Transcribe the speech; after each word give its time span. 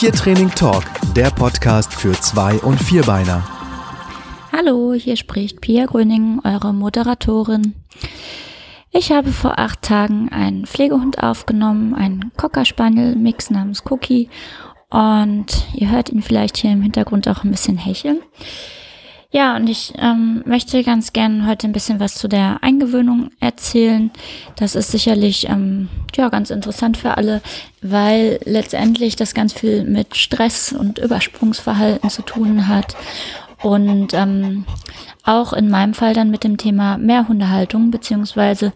Tiertraining 0.00 0.48
Talk, 0.48 0.84
der 1.14 1.30
Podcast 1.30 1.92
für 1.92 2.12
Zwei- 2.12 2.56
und 2.60 2.80
Vierbeiner. 2.80 3.44
Hallo, 4.50 4.94
hier 4.94 5.14
spricht 5.14 5.60
Pia 5.60 5.84
Gröning, 5.84 6.40
eure 6.42 6.72
Moderatorin. 6.72 7.74
Ich 8.92 9.12
habe 9.12 9.30
vor 9.30 9.58
acht 9.58 9.82
Tagen 9.82 10.30
einen 10.30 10.64
Pflegehund 10.64 11.22
aufgenommen, 11.22 11.94
einen 11.94 12.32
Cocker 12.38 12.64
Spaniel 12.64 13.14
Mix 13.14 13.50
namens 13.50 13.82
Cookie. 13.90 14.30
Und 14.88 15.66
ihr 15.74 15.90
hört 15.90 16.08
ihn 16.08 16.22
vielleicht 16.22 16.56
hier 16.56 16.72
im 16.72 16.80
Hintergrund 16.80 17.28
auch 17.28 17.44
ein 17.44 17.50
bisschen 17.50 17.76
hecheln. 17.76 18.22
Ja, 19.32 19.54
und 19.54 19.68
ich 19.68 19.92
ähm, 19.96 20.42
möchte 20.44 20.82
ganz 20.82 21.12
gern 21.12 21.46
heute 21.46 21.68
ein 21.68 21.72
bisschen 21.72 22.00
was 22.00 22.16
zu 22.16 22.26
der 22.26 22.58
Eingewöhnung 22.62 23.30
erzählen. 23.38 24.10
Das 24.56 24.74
ist 24.74 24.90
sicherlich 24.90 25.48
ähm, 25.48 25.88
ja 26.16 26.28
ganz 26.30 26.50
interessant 26.50 26.96
für 26.96 27.16
alle, 27.16 27.40
weil 27.80 28.40
letztendlich 28.44 29.14
das 29.14 29.32
ganz 29.32 29.52
viel 29.52 29.84
mit 29.84 30.16
Stress 30.16 30.72
und 30.72 30.98
Übersprungsverhalten 30.98 32.10
zu 32.10 32.22
tun 32.22 32.66
hat 32.66 32.96
und 33.62 34.14
ähm, 34.14 34.64
auch 35.22 35.52
in 35.52 35.70
meinem 35.70 35.94
Fall 35.94 36.12
dann 36.12 36.30
mit 36.30 36.42
dem 36.42 36.56
Thema 36.56 36.98
Mehrhundehaltung 36.98 37.92
beziehungsweise 37.92 38.72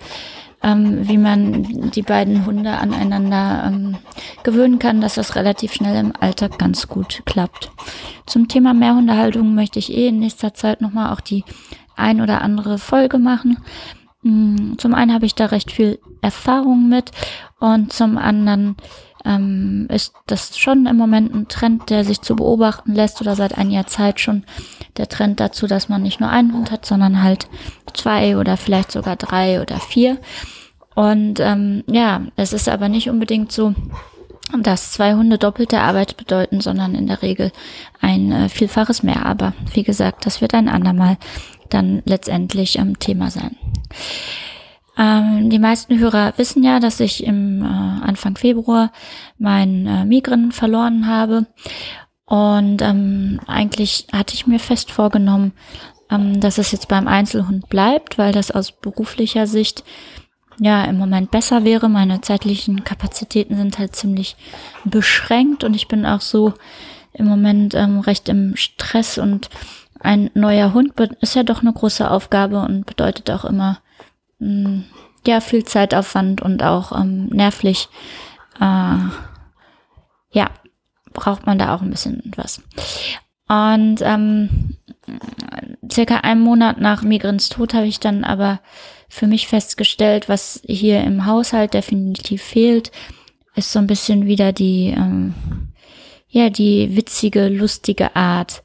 ähm, 0.64 1.06
wie 1.06 1.18
man 1.18 1.90
die 1.90 2.02
beiden 2.02 2.46
Hunde 2.46 2.70
aneinander 2.70 3.64
ähm, 3.66 3.96
gewöhnen 4.42 4.78
kann, 4.78 5.02
dass 5.02 5.14
das 5.14 5.36
relativ 5.36 5.74
schnell 5.74 5.96
im 6.00 6.12
Alltag 6.18 6.58
ganz 6.58 6.88
gut 6.88 7.22
klappt. 7.26 7.70
Zum 8.24 8.48
Thema 8.48 8.72
Mehrhundehaltung 8.72 9.54
möchte 9.54 9.78
ich 9.78 9.92
eh 9.92 10.08
in 10.08 10.20
nächster 10.20 10.54
Zeit 10.54 10.80
nochmal 10.80 11.12
auch 11.12 11.20
die 11.20 11.44
ein 11.96 12.22
oder 12.22 12.40
andere 12.40 12.78
Folge 12.78 13.18
machen. 13.18 13.58
Mm, 14.22 14.78
zum 14.78 14.94
einen 14.94 15.12
habe 15.12 15.26
ich 15.26 15.34
da 15.34 15.46
recht 15.46 15.70
viel 15.70 15.98
Erfahrung 16.22 16.88
mit 16.88 17.10
und 17.60 17.92
zum 17.92 18.16
anderen 18.16 18.76
ähm, 19.24 19.86
ist 19.90 20.14
das 20.26 20.58
schon 20.58 20.86
im 20.86 20.96
Moment 20.96 21.34
ein 21.34 21.48
Trend, 21.48 21.90
der 21.90 22.04
sich 22.04 22.20
zu 22.20 22.36
beobachten 22.36 22.94
lässt 22.94 23.20
oder 23.20 23.36
seit 23.36 23.56
einiger 23.56 23.86
Zeit 23.86 24.20
schon 24.20 24.44
der 24.96 25.08
Trend 25.08 25.40
dazu, 25.40 25.66
dass 25.66 25.88
man 25.88 26.02
nicht 26.02 26.20
nur 26.20 26.28
einen 26.28 26.52
Hund 26.52 26.70
hat, 26.70 26.84
sondern 26.84 27.22
halt 27.22 27.48
zwei 27.94 28.36
oder 28.36 28.56
vielleicht 28.56 28.92
sogar 28.92 29.16
drei 29.16 29.60
oder 29.60 29.80
vier. 29.80 30.18
Und 30.94 31.40
ähm, 31.40 31.84
ja, 31.86 32.22
es 32.36 32.52
ist 32.52 32.68
aber 32.68 32.88
nicht 32.88 33.10
unbedingt 33.10 33.50
so, 33.50 33.74
dass 34.60 34.92
zwei 34.92 35.14
Hunde 35.14 35.38
doppelte 35.38 35.80
Arbeit 35.80 36.16
bedeuten, 36.16 36.60
sondern 36.60 36.94
in 36.94 37.06
der 37.06 37.22
Regel 37.22 37.50
ein 38.00 38.30
äh, 38.30 38.48
Vielfaches 38.48 39.02
mehr. 39.02 39.26
Aber 39.26 39.54
wie 39.72 39.82
gesagt, 39.82 40.26
das 40.26 40.40
wird 40.40 40.54
ein 40.54 40.68
andermal 40.68 41.16
dann 41.70 42.02
letztendlich 42.04 42.78
ähm, 42.78 42.98
Thema 42.98 43.30
sein. 43.30 43.56
Ähm, 44.96 45.50
die 45.50 45.58
meisten 45.58 45.98
Hörer 45.98 46.34
wissen 46.36 46.62
ja, 46.62 46.78
dass 46.80 47.00
ich 47.00 47.24
im 47.24 47.62
äh, 47.62 47.66
Anfang 47.66 48.36
Februar 48.36 48.92
mein 49.38 49.86
äh, 49.86 50.04
Migren 50.04 50.52
verloren 50.52 51.06
habe. 51.06 51.46
Und 52.26 52.80
ähm, 52.80 53.40
eigentlich 53.46 54.06
hatte 54.12 54.34
ich 54.34 54.46
mir 54.46 54.60
fest 54.60 54.90
vorgenommen, 54.90 55.52
ähm, 56.10 56.40
dass 56.40 56.58
es 56.58 56.72
jetzt 56.72 56.88
beim 56.88 57.08
Einzelhund 57.08 57.68
bleibt, 57.68 58.18
weil 58.18 58.32
das 58.32 58.50
aus 58.50 58.72
beruflicher 58.72 59.46
Sicht 59.46 59.84
ja 60.60 60.84
im 60.84 60.96
Moment 60.96 61.30
besser 61.30 61.64
wäre. 61.64 61.88
Meine 61.88 62.20
zeitlichen 62.20 62.84
Kapazitäten 62.84 63.56
sind 63.56 63.78
halt 63.78 63.96
ziemlich 63.96 64.36
beschränkt 64.84 65.64
und 65.64 65.74
ich 65.74 65.88
bin 65.88 66.06
auch 66.06 66.20
so 66.20 66.54
im 67.12 67.26
Moment 67.26 67.74
ähm, 67.74 68.00
recht 68.00 68.28
im 68.28 68.56
Stress 68.56 69.18
und 69.18 69.50
ein 70.00 70.30
neuer 70.34 70.74
Hund 70.74 70.92
ist 71.20 71.34
ja 71.34 71.42
doch 71.44 71.62
eine 71.62 71.72
große 71.72 72.10
Aufgabe 72.10 72.60
und 72.60 72.84
bedeutet 72.84 73.30
auch 73.30 73.44
immer 73.44 73.78
mm, 74.38 74.80
ja 75.26 75.40
viel 75.40 75.64
Zeitaufwand 75.64 76.42
und 76.42 76.62
auch 76.62 76.92
ähm, 76.92 77.26
nervlich 77.26 77.88
äh, 78.60 78.98
ja 80.30 80.50
braucht 81.12 81.46
man 81.46 81.58
da 81.58 81.74
auch 81.74 81.80
ein 81.80 81.90
bisschen 81.90 82.32
was. 82.36 82.60
Und 83.48 84.00
ähm, 84.00 84.76
circa 85.90 86.18
einen 86.18 86.40
Monat 86.40 86.80
nach 86.80 87.02
Migrins 87.02 87.48
Tod 87.48 87.74
habe 87.74 87.86
ich 87.86 88.00
dann 88.00 88.24
aber 88.24 88.60
für 89.08 89.26
mich 89.26 89.46
festgestellt, 89.46 90.28
was 90.28 90.60
hier 90.66 91.02
im 91.04 91.24
Haushalt 91.24 91.74
definitiv 91.74 92.42
fehlt, 92.42 92.90
ist 93.54 93.70
so 93.70 93.78
ein 93.78 93.86
bisschen 93.86 94.26
wieder 94.26 94.52
die, 94.52 94.88
ähm, 94.88 95.34
ja, 96.28 96.50
die 96.50 96.96
witzige, 96.96 97.48
lustige 97.48 98.16
Art. 98.16 98.64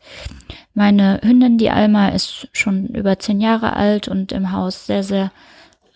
Meine 0.74 1.20
Hündin, 1.22 1.58
die 1.58 1.70
Alma, 1.70 2.10
ist 2.10 2.48
schon 2.54 2.88
über 2.88 3.20
zehn 3.20 3.42
Jahre 3.42 3.76
alt 3.76 4.08
und 4.08 4.32
im 4.32 4.52
Haus 4.52 4.88
sehr, 4.88 5.04
sehr 5.04 5.32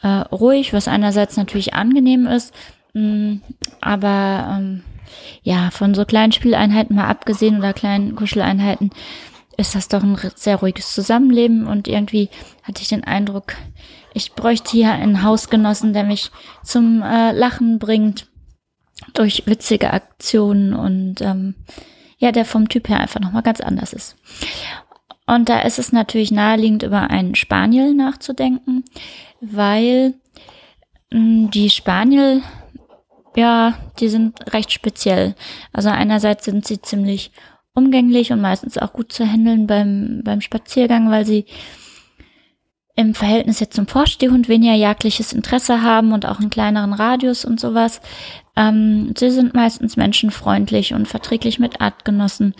äh, 0.03 0.08
ruhig, 0.08 0.74
was 0.74 0.88
einerseits 0.88 1.38
natürlich 1.38 1.74
angenehm 1.74 2.28
ist, 2.28 2.53
mh, 2.94 3.02
mm, 3.02 3.41
aber 3.81 4.58
ähm, 4.58 4.84
ja, 5.41 5.72
von 5.72 5.94
so 5.94 6.06
kleinen 6.06 6.31
Spieleinheiten 6.31 6.96
mal 6.96 7.08
abgesehen 7.08 7.58
oder 7.58 7.74
kleinen 7.74 8.16
Kuscheleinheiten 8.16 8.92
ist 9.58 9.75
das 9.75 9.88
doch 9.88 10.03
ein 10.03 10.18
sehr 10.36 10.58
ruhiges 10.58 10.94
Zusammenleben 10.94 11.68
und 11.68 11.88
irgendwie 11.88 12.30
hatte 12.63 12.81
ich 12.81 12.90
den 12.90 13.03
Eindruck, 13.03 13.56
ich 14.13 14.34
bräuchte 14.34 14.72
hier 14.72 14.92
einen 14.92 15.24
Hausgenossen, 15.24 15.94
der 15.94 16.03
mich 16.03 16.31
zum 16.63 17.02
äh, 17.02 17.31
Lachen 17.31 17.80
bringt 17.80 18.28
durch 19.13 19.44
witzige 19.46 19.94
Aktionen 19.94 20.74
und 20.74 21.22
ähm, 21.22 21.56
ja, 22.18 22.31
der 22.31 22.46
vom 22.46 22.69
Typ 22.69 22.90
her 22.90 23.00
einfach 23.00 23.19
nochmal 23.19 23.42
ganz 23.44 23.59
anders 23.59 23.92
ist. 23.94 24.16
Und 25.25 25.50
da 25.50 25.61
ist 25.61 25.79
es 25.79 25.91
natürlich 25.91 26.31
naheliegend, 26.31 26.84
über 26.84 27.09
einen 27.09 27.35
Spaniel 27.35 27.94
nachzudenken, 27.94 28.84
weil 29.39 30.16
hm, 31.11 31.50
die 31.51 31.69
Spaniel, 31.69 32.41
ja, 33.35 33.75
die 34.00 34.09
sind 34.09 34.53
recht 34.53 34.72
speziell. 34.72 35.35
Also 35.72 35.89
einerseits 35.89 36.45
sind 36.45 36.66
sie 36.66 36.81
ziemlich 36.81 37.31
umgänglich 37.73 38.31
und 38.31 38.41
meistens 38.41 38.78
auch 38.78 38.94
gut 38.94 39.12
zu 39.12 39.25
handeln 39.25 39.66
beim, 39.67 40.22
beim 40.23 40.41
Spaziergang, 40.41 41.09
weil 41.09 41.25
sie 41.25 41.45
im 42.95 43.16
Verhältnis 43.16 43.59
jetzt 43.59 43.75
zum 43.75 43.88
Vorstehhund 43.88 44.47
weniger 44.50 44.75
jagdliches 44.75 45.33
Interesse 45.33 45.81
haben 45.81 46.12
und 46.12 46.28
auch 46.28 46.39
einen 46.39 46.51
kleineren 46.51 46.94
Radius 46.94 47.44
und 47.44 47.59
sowas. 47.59 48.01
Ähm, 48.56 49.13
sie 49.17 49.31
sind 49.31 49.56
meistens 49.56 49.97
menschenfreundlich 49.97 50.94
und 50.94 51.07
verträglich 51.07 51.57
mit 51.57 51.81
Artgenossen 51.81 52.53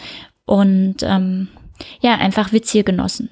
und 0.46 0.98
ähm, 1.04 1.50
ja, 2.02 2.16
einfach 2.16 2.52
Genossen. 2.84 3.30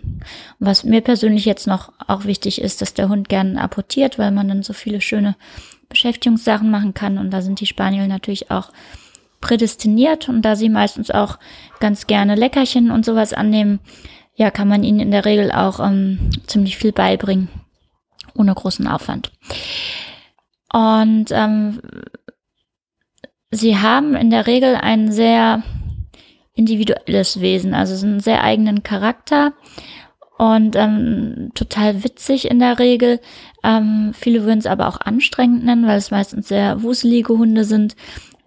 Und 0.60 0.68
was 0.68 0.84
mir 0.84 1.02
persönlich 1.02 1.46
jetzt 1.46 1.68
noch 1.68 1.92
auch 2.08 2.26
wichtig 2.26 2.62
ist, 2.62 2.82
dass 2.82 2.94
der 2.94 3.10
Hund 3.10 3.30
gern 3.30 3.58
apportiert, 3.58 4.18
weil 4.18 4.32
man 4.32 4.48
dann 4.48 4.64
so 4.64 4.74
viele 4.74 5.02
schöne 5.02 5.36
Beschäftigungssachen 5.90 6.70
machen 6.70 6.94
kann 6.94 7.18
und 7.18 7.32
da 7.32 7.42
sind 7.42 7.60
die 7.60 7.66
Spaniel 7.66 8.08
natürlich 8.08 8.50
auch 8.50 8.72
prädestiniert 9.42 10.30
und 10.30 10.44
da 10.44 10.56
sie 10.56 10.70
meistens 10.70 11.12
auch 11.12 11.38
ganz 11.80 12.08
gerne 12.08 12.36
Leckerchen 12.36 12.92
und 12.92 13.06
sowas 13.06 13.34
annehmen, 13.34 13.80
ja, 14.36 14.52
kann 14.52 14.68
man 14.68 14.84
ihnen 14.84 15.00
in 15.00 15.12
der 15.12 15.26
Regel 15.26 15.52
auch 15.52 15.80
ähm, 15.80 16.30
ziemlich 16.48 16.78
viel 16.78 16.92
beibringen, 16.92 17.50
ohne 18.34 18.54
großen 18.54 18.88
Aufwand. 18.88 19.32
Und 20.72 21.26
ähm, 21.32 21.82
sie 23.50 23.78
haben 23.78 24.16
in 24.16 24.30
der 24.30 24.48
Regel 24.48 24.76
ein 24.76 25.12
sehr 25.12 25.64
individuelles 26.54 27.42
Wesen, 27.42 27.74
also 27.74 28.06
einen 28.06 28.20
sehr 28.20 28.44
eigenen 28.44 28.84
Charakter 28.84 29.54
und 30.38 30.76
ähm, 30.76 31.52
total 31.54 32.04
witzig 32.04 32.50
in 32.50 32.60
der 32.60 32.80
Regel. 32.80 33.20
Ähm, 33.64 34.12
viele 34.14 34.44
würden 34.44 34.60
es 34.60 34.66
aber 34.66 34.88
auch 34.88 35.00
anstrengend 35.00 35.64
nennen, 35.64 35.88
weil 35.88 35.98
es 35.98 36.12
meistens 36.12 36.48
sehr 36.48 36.82
wuselige 36.82 37.38
Hunde 37.38 37.64
sind 37.64 37.96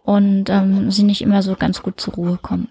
und 0.02 0.50
ähm, 0.50 0.90
sie 0.90 1.04
nicht 1.04 1.22
immer 1.22 1.42
so 1.42 1.54
ganz 1.54 1.82
gut 1.82 2.00
zur 2.00 2.14
Ruhe 2.14 2.38
kommen. 2.40 2.68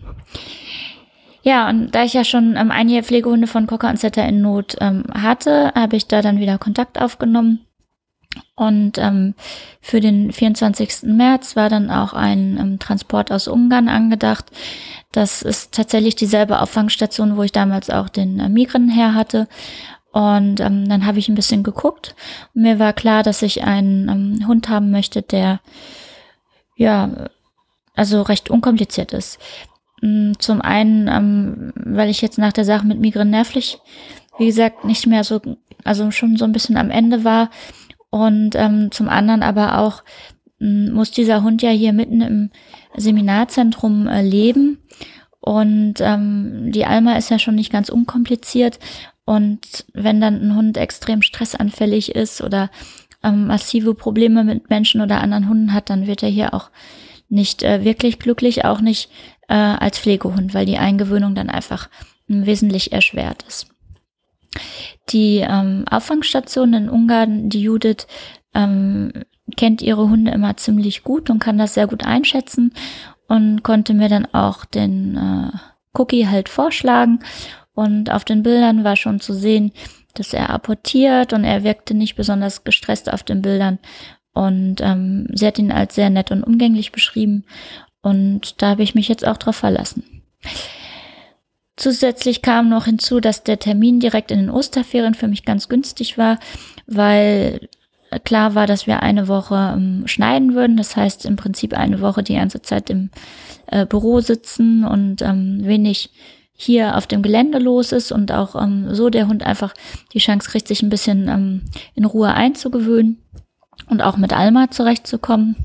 Ja, 1.42 1.70
und 1.70 1.94
da 1.94 2.04
ich 2.04 2.14
ja 2.14 2.24
schon 2.24 2.56
ähm, 2.56 2.72
einige 2.72 3.04
Pflegehunde 3.04 3.48
von 3.48 3.68
Cocker 3.68 3.90
und 3.90 4.00
Setter 4.00 4.26
in 4.26 4.42
Not 4.42 4.78
ähm, 4.80 5.04
hatte, 5.14 5.74
habe 5.76 5.98
ich 5.98 6.08
da 6.08 6.22
dann 6.22 6.40
wieder 6.40 6.58
Kontakt 6.58 7.02
aufgenommen. 7.02 7.66
Und 8.56 8.98
ähm, 8.98 9.34
für 9.82 10.00
den 10.00 10.32
24. 10.32 11.04
März 11.04 11.56
war 11.56 11.70
dann 11.70 11.90
auch 11.90 12.14
ein 12.14 12.58
ähm, 12.60 12.80
Transport 12.80 13.32
aus 13.32 13.48
Ungarn 13.48 13.90
angedacht. 13.90 14.46
Das 15.12 15.42
ist 15.42 15.74
tatsächlich 15.74 16.16
dieselbe 16.16 16.62
Auffangstation, 16.62 17.38
wo 17.38 17.44
ich 17.44 17.52
damals 17.52 17.90
auch 17.90 18.10
den 18.10 18.40
äh, 18.40 18.50
Migren 18.50 18.90
her 18.90 19.14
hatte. 19.14 19.48
Und 20.12 20.60
ähm, 20.60 20.88
dann 20.88 21.06
habe 21.06 21.20
ich 21.20 21.30
ein 21.30 21.36
bisschen 21.36 21.64
geguckt. 21.64 22.16
Mir 22.54 22.78
war 22.78 22.94
klar, 22.94 23.24
dass 23.24 23.42
ich 23.42 23.64
einen 23.64 24.10
ähm, 24.10 24.48
Hund 24.48 24.70
haben 24.70 24.92
möchte, 24.92 25.24
der 25.24 25.60
ja 26.76 27.10
also 27.96 28.22
recht 28.22 28.50
unkompliziert 28.50 29.14
ist. 29.14 29.40
Mm, 30.02 30.34
zum 30.38 30.62
einen, 30.62 31.08
ähm, 31.08 31.74
weil 31.76 32.10
ich 32.10 32.22
jetzt 32.22 32.38
nach 32.38 32.54
der 32.54 32.66
Sache 32.66 32.86
mit 32.86 33.00
Migren 33.00 33.30
nervlich, 33.30 33.80
wie 34.38 34.48
gesagt, 34.48 34.84
nicht 34.84 35.08
mehr 35.08 35.24
so, 35.24 35.42
also 35.84 36.12
schon 36.12 36.38
so 36.38 36.46
ein 36.46 36.52
bisschen 36.52 36.78
am 36.78 36.92
Ende 36.92 37.24
war. 37.24 37.50
Und 38.14 38.54
ähm, 38.54 38.92
zum 38.92 39.10
anderen 39.10 39.42
aber 39.42 39.80
auch 39.80 40.04
ähm, 40.62 40.94
muss 40.94 41.10
dieser 41.10 41.42
Hund 41.42 41.64
ja 41.64 41.72
hier 41.72 41.94
mitten 41.94 42.22
im 42.22 42.52
Seminarzentrum 42.96 44.06
äh, 44.06 44.22
leben. 44.22 44.78
Und 45.40 45.96
ähm, 45.98 46.72
die 46.72 46.86
Alma 46.86 47.14
ist 47.18 47.32
ja 47.32 47.40
schon 47.40 47.56
nicht 47.56 47.72
ganz 47.72 47.90
unkompliziert. 47.90 48.78
Und 49.26 49.88
wenn 49.94 50.22
dann 50.22 50.44
ein 50.44 50.56
Hund 50.56 50.78
extrem 50.78 51.24
stressanfällig 51.24 52.14
ist 52.14 52.44
oder 52.44 52.70
ähm, 53.24 53.48
massive 53.48 53.96
Probleme 53.96 54.44
mit 54.44 54.70
Menschen 54.70 55.02
oder 55.02 55.20
anderen 55.20 55.50
Hunden 55.50 55.74
hat, 55.74 55.90
dann 55.90 56.06
wird 56.06 56.22
er 56.22 56.30
hier 56.30 56.54
auch 56.54 56.70
nicht 57.30 57.64
äh, 57.64 57.84
wirklich 57.84 58.20
glücklich, 58.20 58.64
auch 58.64 58.80
nicht 58.80 59.10
äh, 59.48 59.56
als 59.56 59.98
Pflegehund, 59.98 60.54
weil 60.54 60.68
die 60.68 60.78
Eingewöhnung 60.78 61.34
dann 61.34 61.50
einfach 61.50 61.90
wesentlich 62.28 62.92
erschwert 62.92 63.44
ist. 63.48 63.66
Die 65.10 65.38
ähm, 65.38 65.86
Auffangstation 65.90 66.74
in 66.74 66.90
Ungarn, 66.90 67.50
die 67.50 67.62
Judith, 67.62 68.08
ähm, 68.54 69.12
kennt 69.58 69.82
ihre 69.82 70.10
Hunde 70.10 70.32
immer 70.32 70.56
ziemlich 70.58 71.04
gut 71.04 71.30
und 71.30 71.40
kann 71.40 71.58
das 71.58 71.74
sehr 71.74 71.88
gut 71.88 72.06
einschätzen 72.06 72.74
und 73.28 73.64
konnte 73.64 73.94
mir 73.94 74.10
dann 74.10 74.26
auch 74.34 74.66
den 74.66 75.18
äh, 75.18 75.58
Cookie 75.94 76.28
halt 76.28 76.50
vorschlagen. 76.50 77.20
Und 77.74 78.12
auf 78.12 78.24
den 78.24 78.44
Bildern 78.44 78.84
war 78.84 78.96
schon 78.96 79.20
zu 79.20 79.34
sehen, 79.34 79.72
dass 80.14 80.34
er 80.34 80.50
apportiert 80.50 81.34
und 81.34 81.44
er 81.44 81.64
wirkte 81.64 81.94
nicht 81.94 82.16
besonders 82.16 82.64
gestresst 82.64 83.12
auf 83.12 83.24
den 83.24 83.42
Bildern. 83.42 83.80
Und 84.34 84.78
ähm, 84.82 85.28
sie 85.34 85.48
hat 85.48 85.60
ihn 85.60 85.72
als 85.72 85.96
sehr 85.96 86.10
nett 86.10 86.32
und 86.32 86.44
umgänglich 86.44 86.92
beschrieben. 86.92 87.46
Und 88.02 88.62
da 88.62 88.70
habe 88.70 88.84
ich 88.84 88.96
mich 88.96 89.08
jetzt 89.08 89.26
auch 89.28 89.38
drauf 89.38 89.56
verlassen. 89.56 90.24
Zusätzlich 91.76 92.42
kam 92.42 92.70
noch 92.70 92.86
hinzu, 92.86 93.20
dass 93.20 93.44
der 93.44 93.60
Termin 93.60 94.00
direkt 94.00 94.32
in 94.32 94.40
den 94.40 94.50
Osterferien 94.50 95.16
für 95.16 95.28
mich 95.28 95.44
ganz 95.44 95.70
günstig 95.70 96.18
war, 96.18 96.38
weil 96.86 97.68
klar 98.20 98.54
war, 98.54 98.68
dass 98.68 98.86
wir 98.86 99.02
eine 99.02 99.28
Woche 99.28 99.74
ähm, 99.76 100.04
schneiden 100.08 100.54
würden. 100.54 100.78
Das 100.78 100.96
heißt 100.96 101.26
im 101.26 101.36
Prinzip 101.36 101.74
eine 101.74 102.02
Woche 102.02 102.24
die 102.24 102.36
ganze 102.36 102.62
Zeit 102.62 102.90
im 102.90 103.10
äh, 103.68 103.86
Büro 103.86 104.20
sitzen 104.20 104.86
und 104.86 105.22
ähm, 105.22 105.62
wenig 105.64 106.12
hier 106.56 106.96
auf 106.96 107.08
dem 107.08 107.24
Gelände 107.24 107.58
los 107.58 107.92
ist 107.92 108.12
und 108.12 108.32
auch 108.32 108.56
ähm, 108.62 108.94
so 108.94 109.10
der 109.10 109.28
Hund 109.28 109.44
einfach 109.44 109.74
die 110.14 110.20
Chance 110.20 110.50
kriegt, 110.50 110.68
sich 110.68 110.84
ein 110.84 110.90
bisschen 110.90 111.28
ähm, 111.28 111.62
in 111.96 112.06
Ruhe 112.06 112.34
einzugewöhnen 112.34 113.18
und 113.90 114.02
auch 114.02 114.18
mit 114.18 114.34
Alma 114.34 114.70
zurechtzukommen. 114.70 115.56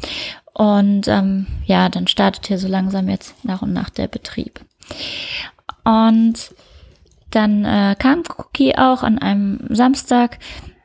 Und 0.54 1.06
ähm, 1.06 1.46
ja, 1.66 1.88
dann 1.88 2.08
startet 2.08 2.46
hier 2.46 2.58
so 2.58 2.66
langsam 2.66 3.08
jetzt 3.08 3.34
nach 3.44 3.62
und 3.62 3.72
nach 3.72 3.90
der 3.90 4.08
Betrieb. 4.08 4.61
Und 5.88 6.55
dann 7.31 7.64
äh, 7.64 7.96
kam 7.99 8.23
Cookie 8.37 8.76
auch 8.76 9.02
an 9.02 9.19
einem 9.19 9.61
Samstag. 9.70 10.38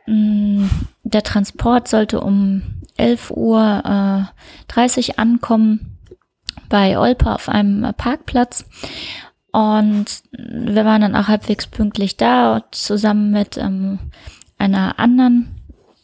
Mm, 0.06 0.68
der 1.04 1.24
Transport 1.24 1.90
sollte 1.90 2.22
um 2.22 2.62
11 2.96 3.32
Uhr 3.32 4.30
äh, 4.30 4.72
30 4.72 5.20
ankommen 5.20 5.98
bei 6.70 6.98
Olpa 6.98 7.36
auf 7.36 7.50
einem 7.50 7.94
Parkplatz. 7.98 8.66
Und 9.52 10.06
wir 10.32 10.86
waren 10.86 11.02
dann 11.02 11.18
auch 11.18 11.28
halbwegs 11.28 11.68
pünktlich 11.68 12.16
da, 12.16 12.64
zusammen 12.72 13.32
mit 13.32 13.58
ähm, 13.58 14.00
einer 14.58 15.00
anderen 15.00 15.54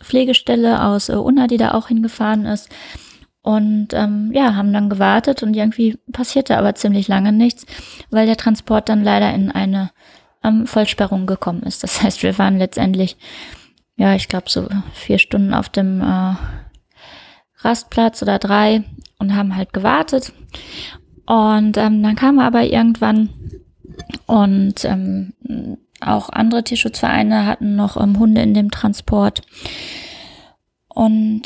Pflegestelle 0.02 0.84
aus 0.84 1.08
äh, 1.08 1.14
Unna, 1.14 1.48
die 1.48 1.58
da 1.58 1.74
auch 1.74 1.88
hingefahren 1.88 2.46
ist. 2.46 2.70
Und 3.42 3.94
ähm, 3.94 4.32
ja, 4.34 4.56
haben 4.56 4.74
dann 4.74 4.90
gewartet 4.90 5.44
und 5.44 5.56
irgendwie 5.56 5.98
passierte 6.12 6.58
aber 6.58 6.76
ziemlich 6.76 7.08
lange 7.08 7.32
nichts, 7.32 7.66
weil 8.10 8.26
der 8.26 8.38
Transport 8.38 8.90
dann 8.90 9.04
leider 9.04 9.34
in 9.34 9.50
eine 9.50 9.92
ähm, 10.44 10.68
Vollsperrung 10.68 11.26
gekommen 11.26 11.64
ist. 11.64 11.84
Das 11.84 12.02
heißt, 12.04 12.24
wir 12.24 12.38
waren 12.38 12.58
letztendlich, 12.58 13.18
ja, 13.96 14.14
ich 14.16 14.28
glaube 14.28 14.50
so 14.50 14.68
vier 14.94 15.20
Stunden 15.20 15.54
auf 15.54 15.70
dem 15.70 16.02
äh, 16.02 16.36
Rastplatz 17.60 18.22
oder 18.22 18.40
drei 18.40 18.84
und 19.20 19.36
haben 19.36 19.56
halt 19.56 19.74
gewartet. 19.74 20.34
Und 21.26 21.78
ähm, 21.78 22.02
dann 22.04 22.16
kam 22.16 22.40
er 22.40 22.46
aber 22.46 22.64
irgendwann 22.64 23.30
und 24.26 24.84
ähm, 24.86 25.34
auch 26.02 26.30
andere 26.30 26.64
Tierschutzvereine 26.64 27.46
hatten 27.46 27.76
noch 27.76 27.98
ähm, 28.02 28.18
Hunde 28.18 28.42
in 28.42 28.54
dem 28.54 28.72
Transport. 28.72 29.42
Und 30.88 31.44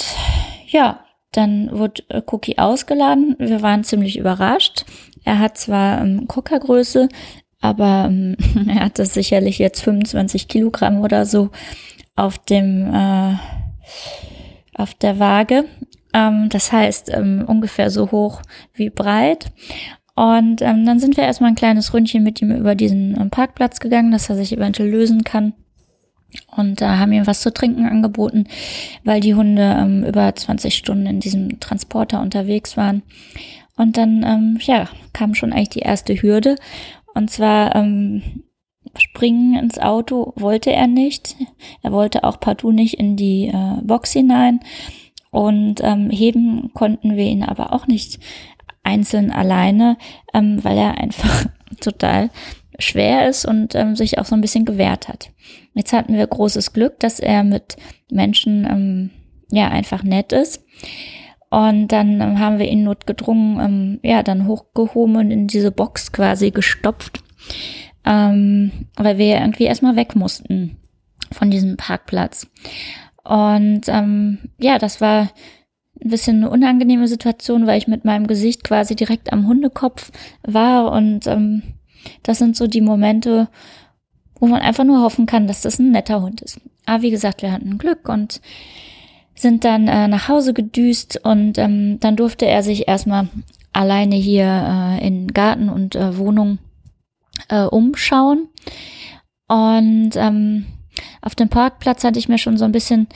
ja, 0.68 1.03
dann 1.34 1.70
wurde 1.72 2.04
äh, 2.10 2.22
Cookie 2.28 2.58
ausgeladen. 2.58 3.36
Wir 3.40 3.62
waren 3.62 3.84
ziemlich 3.84 4.18
überrascht. 4.18 4.86
Er 5.24 5.40
hat 5.40 5.58
zwar 5.58 6.02
ähm, 6.02 6.28
Coca-Größe, 6.28 7.10
aber 7.62 8.06
ähm, 8.08 8.36
er 8.68 8.86
hatte 8.86 9.06
sicherlich 9.06 9.58
jetzt 9.60 9.82
25 9.82 10.48
Kilogramm 10.48 11.02
oder 11.02 11.26
so 11.26 11.50
auf 12.16 12.38
dem 12.38 12.94
äh, 12.94 13.36
auf 14.76 14.94
der 14.94 15.20
Waage. 15.20 15.66
Ähm, 16.14 16.50
das 16.50 16.72
heißt 16.72 17.10
ähm, 17.14 17.46
ungefähr 17.48 17.90
so 17.90 18.12
hoch 18.12 18.42
wie 18.74 18.90
breit. 18.90 19.52
Und 20.16 20.62
ähm, 20.62 20.86
dann 20.86 21.00
sind 21.00 21.18
wir 21.18 21.24
erstmal 21.24 21.50
ein 21.50 21.56
kleines 21.56 21.94
Ründchen 21.94 22.24
mit 22.24 22.40
ihm 22.42 22.52
über 22.52 22.76
diesen 22.76 23.20
ähm, 23.20 23.32
Parkplatz 23.32 23.80
gegangen, 23.80 24.12
dass 24.12 24.30
er 24.30 24.36
sich 24.36 24.56
eventuell 24.56 24.90
lösen 24.90 25.24
kann 25.24 25.54
und 26.56 26.82
da 26.82 27.00
haben 27.00 27.12
ihm 27.12 27.28
was 27.28 27.42
zu 27.42 27.54
trinken 27.54 27.86
angeboten, 27.86 28.48
weil 29.04 29.22
die 29.22 29.36
Hunde 29.36 29.78
ähm, 29.80 30.04
über 30.04 30.34
20 30.36 30.76
Stunden 30.76 31.06
in 31.06 31.20
diesem 31.20 31.60
Transporter 31.60 32.22
unterwegs 32.22 32.78
waren. 32.78 33.04
Und 33.76 33.98
dann, 33.98 34.24
ähm, 34.24 34.58
ja, 34.62 34.88
kam 35.14 35.34
schon 35.34 35.52
eigentlich 35.52 35.70
die 35.70 35.80
erste 35.80 36.14
Hürde. 36.14 36.56
Und 37.16 37.32
zwar 37.32 37.76
ähm, 37.76 38.44
springen 38.98 39.58
ins 39.58 39.80
Auto 39.80 40.34
wollte 40.36 40.72
er 40.72 40.88
nicht. 40.88 41.36
Er 41.82 41.92
wollte 41.92 42.24
auch 42.24 42.40
partout 42.40 42.72
nicht 42.72 42.96
in 42.96 43.16
die 43.16 43.48
äh, 43.48 43.82
Box 43.82 44.12
hinein. 44.12 44.60
Und 45.32 45.82
ähm, 45.82 46.12
heben 46.12 46.72
konnten 46.74 47.16
wir 47.16 47.26
ihn 47.26 47.44
aber 47.44 47.74
auch 47.74 47.88
nicht 47.88 48.20
einzeln 48.84 49.32
alleine, 49.32 49.98
ähm, 50.34 50.64
weil 50.64 50.78
er 50.78 50.98
einfach 50.98 51.48
total 51.80 52.30
schwer 52.80 53.28
ist 53.30 53.46
und 53.46 53.76
ähm, 53.76 53.96
sich 53.96 54.20
auch 54.20 54.26
so 54.26 54.36
ein 54.36 54.42
bisschen 54.42 54.66
gewehrt 54.66 55.08
hat. 55.08 55.32
Jetzt 55.74 55.94
hatten 55.94 56.16
wir 56.16 56.26
großes 56.26 56.74
Glück, 56.74 57.00
dass 57.00 57.20
er 57.20 57.44
mit 57.44 57.76
Menschen 58.12 58.66
ähm, 58.66 59.10
ja 59.52 59.70
einfach 59.70 60.04
nett 60.04 60.32
ist. 60.34 60.64
Und 61.50 61.90
dann 61.90 62.20
ähm, 62.20 62.40
haben 62.40 62.58
wir 62.58 62.68
ihn 62.68 62.84
notgedrungen, 62.84 63.60
ähm, 63.60 64.00
ja, 64.02 64.24
dann 64.24 64.48
hochgehoben 64.48 65.18
und 65.18 65.30
in 65.30 65.48
diese 65.48 65.72
Box 65.72 66.12
quasi 66.12 66.50
gestopft, 66.50 67.24
ähm, 68.06 68.88
weil 68.96 69.20
wir 69.20 69.40
irgendwie 69.40 69.66
erstmal 69.66 69.96
weg 69.96 70.16
mussten 70.16 70.78
von 71.32 71.52
diesem 71.52 71.78
Parkplatz. 71.78 72.48
Und 73.24 73.82
ähm, 73.88 74.40
ja, 74.58 74.80
das 74.80 75.00
war 75.00 75.30
ein 76.04 76.10
bisschen 76.10 76.38
eine 76.38 76.50
unangenehme 76.50 77.08
Situation, 77.08 77.68
weil 77.68 77.78
ich 77.78 77.88
mit 77.88 78.04
meinem 78.04 78.28
Gesicht 78.28 78.64
quasi 78.64 78.96
direkt 78.96 79.32
am 79.32 79.48
Hundekopf 79.48 80.12
war 80.42 80.92
und 80.92 81.28
ähm, 81.28 81.62
das 82.24 82.38
sind 82.38 82.56
so 82.56 82.68
die 82.68 82.82
Momente, 82.82 83.48
wo 84.40 84.48
man 84.48 84.62
einfach 84.62 84.84
nur 84.84 85.02
hoffen 85.02 85.26
kann, 85.26 85.48
dass 85.48 85.62
das 85.62 85.80
ein 85.80 85.92
netter 85.92 86.22
Hund 86.22 86.42
ist. 86.42 86.60
Aber 86.86 87.02
wie 87.02 87.12
gesagt, 87.12 87.42
wir 87.42 87.52
hatten 87.52 87.78
Glück 87.78 88.10
und 88.10 88.42
sind 89.36 89.64
dann 89.64 89.88
äh, 89.88 90.08
nach 90.08 90.28
Hause 90.28 90.54
gedüst 90.54 91.20
und 91.24 91.58
ähm, 91.58 92.00
dann 92.00 92.16
durfte 92.16 92.46
er 92.46 92.62
sich 92.62 92.88
erstmal 92.88 93.30
alleine 93.72 94.16
hier 94.16 94.46
äh, 94.46 95.08
in 95.08 95.28
Garten 95.28 95.70
und 95.70 95.96
äh, 95.96 96.18
Wohnung 96.18 96.60
äh, 97.50 97.64
umschauen. 97.64 98.48
Und 99.48 100.12
ähm, 100.16 100.66
auf 101.22 101.36
dem 101.36 101.50
Parkplatz 101.50 102.04
hatte 102.04 102.20
ich 102.20 102.30
mir 102.30 102.38
schon 102.38 102.58
so 102.58 102.66
ein 102.66 102.72
bisschen 102.72 103.08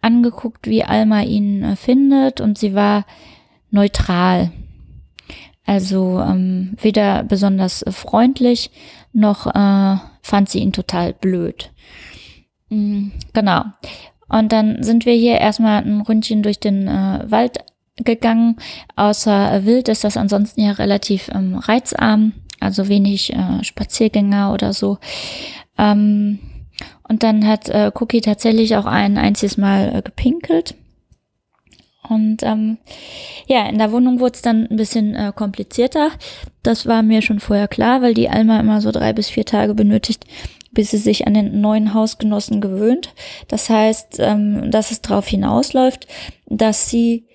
angeguckt, 0.00 0.66
wie 0.66 0.84
Alma 0.84 1.22
ihn 1.22 1.62
äh, 1.62 1.76
findet 1.76 2.40
und 2.40 2.58
sie 2.58 2.74
war 2.74 3.04
neutral. 3.70 4.50
Also 5.68 6.18
ähm, 6.18 6.78
weder 6.80 7.24
besonders 7.24 7.84
freundlich 7.90 8.70
noch 9.12 9.46
äh, 9.48 9.98
fand 10.22 10.48
sie 10.48 10.60
ihn 10.60 10.72
total 10.72 11.12
blöd. 11.12 11.72
Mhm, 12.70 13.12
genau. 13.34 13.64
Und 14.30 14.50
dann 14.50 14.82
sind 14.82 15.04
wir 15.04 15.12
hier 15.12 15.36
erstmal 15.36 15.82
ein 15.82 16.00
Ründchen 16.00 16.42
durch 16.42 16.58
den 16.58 16.88
äh, 16.88 17.30
Wald 17.30 17.58
gegangen. 17.96 18.56
Außer 18.96 19.52
äh, 19.52 19.66
Wild 19.66 19.90
ist 19.90 20.04
das 20.04 20.16
ansonsten 20.16 20.62
ja 20.62 20.72
relativ 20.72 21.28
ähm, 21.34 21.56
reizarm, 21.56 22.32
also 22.60 22.88
wenig 22.88 23.34
äh, 23.34 23.62
Spaziergänger 23.62 24.54
oder 24.54 24.72
so. 24.72 24.96
Ähm, 25.76 26.38
und 27.06 27.22
dann 27.22 27.46
hat 27.46 27.68
äh, 27.68 27.90
Cookie 27.94 28.22
tatsächlich 28.22 28.74
auch 28.74 28.86
ein 28.86 29.18
einziges 29.18 29.58
Mal 29.58 29.96
äh, 29.96 30.00
gepinkelt. 30.00 30.76
Und 32.08 32.42
ähm, 32.42 32.78
ja, 33.46 33.68
in 33.68 33.78
der 33.78 33.92
Wohnung 33.92 34.20
wurde 34.20 34.34
es 34.34 34.42
dann 34.42 34.66
ein 34.66 34.76
bisschen 34.76 35.14
äh, 35.14 35.32
komplizierter. 35.34 36.10
Das 36.62 36.86
war 36.86 37.02
mir 37.02 37.22
schon 37.22 37.40
vorher 37.40 37.68
klar, 37.68 38.02
weil 38.02 38.14
die 38.14 38.28
Alma 38.28 38.58
immer 38.60 38.80
so 38.80 38.90
drei 38.90 39.12
bis 39.12 39.28
vier 39.28 39.44
Tage 39.44 39.74
benötigt, 39.74 40.24
bis 40.72 40.90
sie 40.90 40.98
sich 40.98 41.26
an 41.26 41.34
den 41.34 41.60
neuen 41.60 41.94
Hausgenossen 41.94 42.60
gewöhnt. 42.60 43.14
Das 43.48 43.68
heißt, 43.68 44.16
ähm, 44.20 44.70
dass 44.70 44.90
es 44.90 45.02
darauf 45.02 45.26
hinausläuft, 45.26 46.06
dass 46.46 46.88
sie, 46.88 47.26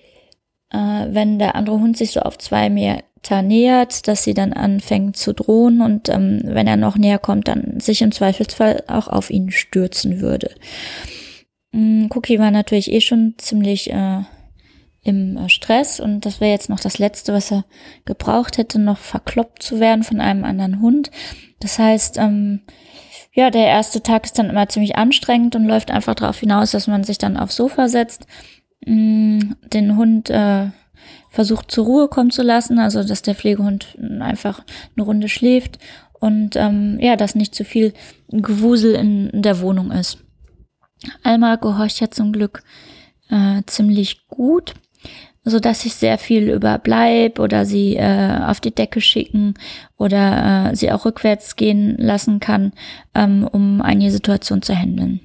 äh, 0.70 1.06
wenn 1.08 1.38
der 1.38 1.54
andere 1.54 1.78
Hund 1.78 1.96
sich 1.96 2.12
so 2.12 2.20
auf 2.20 2.38
zwei 2.38 2.70
Meter 2.70 3.42
nähert, 3.42 4.08
dass 4.08 4.24
sie 4.24 4.34
dann 4.34 4.52
anfängt 4.52 5.16
zu 5.16 5.32
drohen 5.32 5.80
und 5.80 6.08
ähm, 6.08 6.42
wenn 6.44 6.66
er 6.66 6.76
noch 6.76 6.96
näher 6.96 7.18
kommt, 7.18 7.48
dann 7.48 7.80
sich 7.80 8.02
im 8.02 8.12
Zweifelsfall 8.12 8.84
auch 8.86 9.08
auf 9.08 9.30
ihn 9.30 9.50
stürzen 9.50 10.20
würde. 10.20 10.50
Mm, 11.72 12.06
Cookie 12.10 12.38
war 12.38 12.50
natürlich 12.50 12.92
eh 12.92 13.00
schon 13.00 13.34
ziemlich 13.38 13.90
äh, 13.90 14.22
im 15.04 15.36
äh, 15.36 15.48
Stress 15.48 16.00
und 16.00 16.26
das 16.26 16.40
wäre 16.40 16.50
jetzt 16.50 16.68
noch 16.68 16.80
das 16.80 16.98
Letzte, 16.98 17.32
was 17.32 17.52
er 17.52 17.64
gebraucht 18.04 18.58
hätte, 18.58 18.78
noch 18.78 18.98
verkloppt 18.98 19.62
zu 19.62 19.78
werden 19.78 20.02
von 20.02 20.20
einem 20.20 20.44
anderen 20.44 20.80
Hund. 20.80 21.10
Das 21.60 21.78
heißt, 21.78 22.18
ähm, 22.18 22.62
ja, 23.32 23.50
der 23.50 23.66
erste 23.66 24.02
Tag 24.02 24.24
ist 24.24 24.38
dann 24.38 24.50
immer 24.50 24.68
ziemlich 24.68 24.96
anstrengend 24.96 25.56
und 25.56 25.66
läuft 25.66 25.90
einfach 25.90 26.14
darauf 26.14 26.38
hinaus, 26.38 26.70
dass 26.70 26.86
man 26.86 27.04
sich 27.04 27.18
dann 27.18 27.36
aufs 27.36 27.56
Sofa 27.56 27.88
setzt, 27.88 28.26
mh, 28.86 28.94
mm, 28.94 29.56
den 29.72 29.96
Hund 29.96 30.30
äh, 30.30 30.70
versucht 31.30 31.70
zur 31.70 31.84
Ruhe 31.84 32.08
kommen 32.08 32.30
zu 32.30 32.42
lassen, 32.42 32.78
also 32.78 33.02
dass 33.02 33.22
der 33.22 33.34
Pflegehund 33.34 33.98
einfach 34.20 34.62
eine 34.96 35.04
Runde 35.04 35.28
schläft 35.28 35.78
und 36.12 36.56
ähm, 36.56 36.98
ja, 37.00 37.16
dass 37.16 37.34
nicht 37.34 37.54
zu 37.54 37.64
viel 37.64 37.92
Gewusel 38.28 38.94
in, 38.94 39.28
in 39.30 39.42
der 39.42 39.60
Wohnung 39.60 39.90
ist. 39.90 40.18
Alma 41.22 41.56
gehorcht 41.56 42.00
ja 42.00 42.10
zum 42.10 42.32
Glück 42.32 42.62
äh, 43.30 43.62
ziemlich 43.66 44.26
gut, 44.28 44.74
so 45.44 45.60
dass 45.60 45.84
ich 45.84 45.94
sehr 45.94 46.18
viel 46.18 46.50
überbleib 46.50 47.38
oder 47.38 47.66
sie 47.66 47.96
äh, 47.96 48.40
auf 48.46 48.60
die 48.60 48.74
Decke 48.74 49.00
schicken 49.00 49.54
oder 49.98 50.70
äh, 50.70 50.76
sie 50.76 50.90
auch 50.90 51.04
rückwärts 51.04 51.56
gehen 51.56 51.96
lassen 51.98 52.40
kann, 52.40 52.72
ähm, 53.14 53.46
um 53.50 53.82
eine 53.82 54.10
Situation 54.10 54.62
zu 54.62 54.74
handeln. 54.74 55.20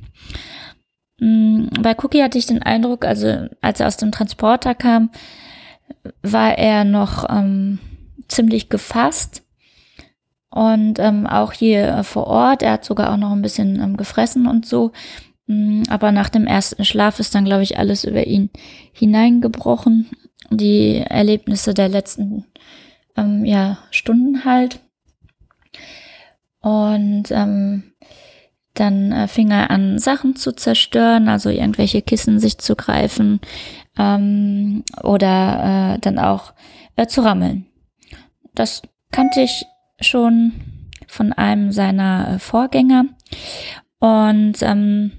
Mhm, 1.19 1.69
bei 1.81 1.95
Cookie 1.97 2.21
hatte 2.21 2.37
ich 2.37 2.45
den 2.45 2.63
Eindruck, 2.63 3.05
also 3.05 3.47
als 3.61 3.79
er 3.79 3.87
aus 3.87 3.97
dem 3.97 4.11
Transporter 4.11 4.75
kam, 4.75 5.09
war 6.21 6.57
er 6.57 6.83
noch 6.83 7.25
ähm, 7.29 7.79
ziemlich 8.27 8.69
gefasst. 8.69 9.43
Und 10.51 10.97
ähm, 10.97 11.27
auch 11.27 11.53
hier 11.53 12.03
vor 12.03 12.25
Ort, 12.25 12.63
er 12.63 12.73
hat 12.73 12.85
sogar 12.85 13.13
auch 13.13 13.17
noch 13.17 13.31
ein 13.31 13.43
bisschen 13.43 13.79
ähm, 13.79 13.97
gefressen 13.97 14.47
und 14.47 14.65
so. 14.65 14.91
Mm, 15.49 15.81
aber 15.89 16.11
nach 16.11 16.29
dem 16.29 16.45
ersten 16.45 16.85
Schlaf 16.85 17.19
ist 17.19 17.33
dann, 17.33 17.43
glaube 17.43 17.63
ich, 17.63 17.77
alles 17.79 18.03
über 18.03 18.27
ihn 18.27 18.51
hineingebrochen. 18.93 20.07
Die 20.51 20.97
Erlebnisse 20.97 21.73
der 21.73 21.89
letzten 21.89 22.45
ähm, 23.17 23.43
ja, 23.45 23.79
Stunden 23.89 24.45
halt. 24.45 24.79
Und 26.61 27.31
ähm, 27.31 27.83
dann 28.75 29.11
äh, 29.11 29.27
fing 29.27 29.49
er 29.49 29.71
an, 29.71 29.97
Sachen 29.97 30.35
zu 30.35 30.51
zerstören, 30.51 31.27
also 31.27 31.49
irgendwelche 31.49 32.03
Kissen 32.03 32.39
sich 32.39 32.59
zu 32.59 32.75
greifen 32.75 33.39
ähm, 33.97 34.83
oder 35.01 35.95
äh, 35.95 35.99
dann 35.99 36.19
auch 36.19 36.53
äh, 36.95 37.07
zu 37.07 37.21
rammeln. 37.21 37.65
Das 38.53 38.83
kannte 39.11 39.41
ich 39.41 39.65
schon 39.99 40.51
von 41.07 41.33
einem 41.33 41.71
seiner 41.71 42.35
äh, 42.35 42.39
Vorgänger. 42.39 43.05
Und 43.99 44.61
ähm, 44.61 45.11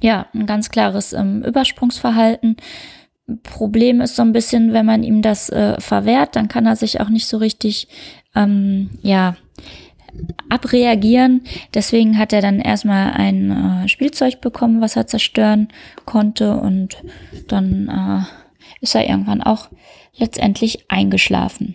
ja, 0.00 0.26
ein 0.34 0.46
ganz 0.46 0.70
klares 0.70 1.12
ähm, 1.12 1.42
Übersprungsverhalten. 1.42 2.56
Problem 3.42 4.00
ist 4.00 4.16
so 4.16 4.22
ein 4.22 4.32
bisschen, 4.32 4.72
wenn 4.72 4.86
man 4.86 5.02
ihm 5.02 5.20
das 5.20 5.48
äh, 5.50 5.80
verwehrt, 5.80 6.36
dann 6.36 6.48
kann 6.48 6.66
er 6.66 6.76
sich 6.76 7.00
auch 7.00 7.08
nicht 7.08 7.26
so 7.26 7.38
richtig, 7.38 7.88
ähm, 8.34 8.90
ja, 9.02 9.36
abreagieren. 10.48 11.42
Deswegen 11.74 12.18
hat 12.18 12.32
er 12.32 12.40
dann 12.40 12.60
erstmal 12.60 13.12
ein 13.12 13.84
äh, 13.84 13.88
Spielzeug 13.88 14.40
bekommen, 14.40 14.80
was 14.80 14.96
er 14.96 15.06
zerstören 15.06 15.68
konnte 16.04 16.56
und 16.56 16.96
dann 17.48 17.88
äh, 17.88 18.80
ist 18.80 18.94
er 18.94 19.08
irgendwann 19.08 19.42
auch 19.42 19.68
letztendlich 20.16 20.84
eingeschlafen. 20.88 21.74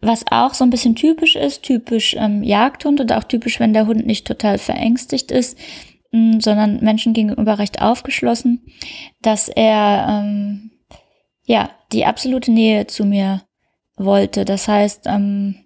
Was 0.00 0.24
auch 0.30 0.54
so 0.54 0.62
ein 0.62 0.70
bisschen 0.70 0.94
typisch 0.94 1.34
ist, 1.34 1.64
typisch 1.64 2.14
ähm, 2.16 2.44
Jagdhund 2.44 3.00
und 3.00 3.12
auch 3.12 3.24
typisch, 3.24 3.58
wenn 3.58 3.72
der 3.72 3.86
Hund 3.86 4.06
nicht 4.06 4.26
total 4.26 4.58
verängstigt 4.58 5.32
ist, 5.32 5.58
sondern 6.12 6.80
Menschen 6.82 7.12
gegenüber 7.12 7.58
recht 7.58 7.82
aufgeschlossen, 7.82 8.66
dass 9.20 9.48
er 9.48 10.06
ähm, 10.08 10.70
ja 11.44 11.70
die 11.92 12.06
absolute 12.06 12.50
Nähe 12.50 12.86
zu 12.86 13.04
mir 13.04 13.42
wollte. 13.96 14.44
Das 14.44 14.68
heißt, 14.68 15.06
ähm, 15.06 15.64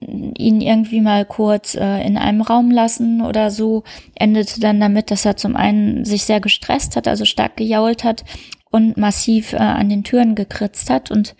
ihn 0.00 0.60
irgendwie 0.60 1.00
mal 1.00 1.24
kurz 1.24 1.74
äh, 1.74 2.06
in 2.06 2.18
einem 2.18 2.42
Raum 2.42 2.70
lassen 2.70 3.22
oder 3.22 3.50
so, 3.50 3.84
endete 4.14 4.60
dann 4.60 4.80
damit, 4.80 5.10
dass 5.10 5.24
er 5.24 5.36
zum 5.36 5.56
einen 5.56 6.04
sich 6.04 6.24
sehr 6.24 6.40
gestresst 6.40 6.96
hat, 6.96 7.08
also 7.08 7.24
stark 7.24 7.56
gejault 7.56 8.04
hat 8.04 8.24
und 8.70 8.96
massiv 8.96 9.52
äh, 9.52 9.58
an 9.58 9.88
den 9.88 10.04
Türen 10.04 10.34
gekritzt 10.34 10.90
hat 10.90 11.10
und 11.10 11.34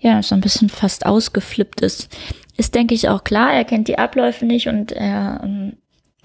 ja, 0.00 0.22
so 0.22 0.34
ein 0.34 0.40
bisschen 0.40 0.68
fast 0.68 1.06
ausgeflippt 1.06 1.80
ist. 1.80 2.08
Ist, 2.56 2.74
denke 2.74 2.94
ich, 2.94 3.08
auch 3.08 3.24
klar, 3.24 3.52
er 3.52 3.64
kennt 3.64 3.88
die 3.88 3.98
Abläufe 3.98 4.44
nicht 4.44 4.68
und 4.68 4.92
er 4.92 5.40
ähm, 5.42 5.76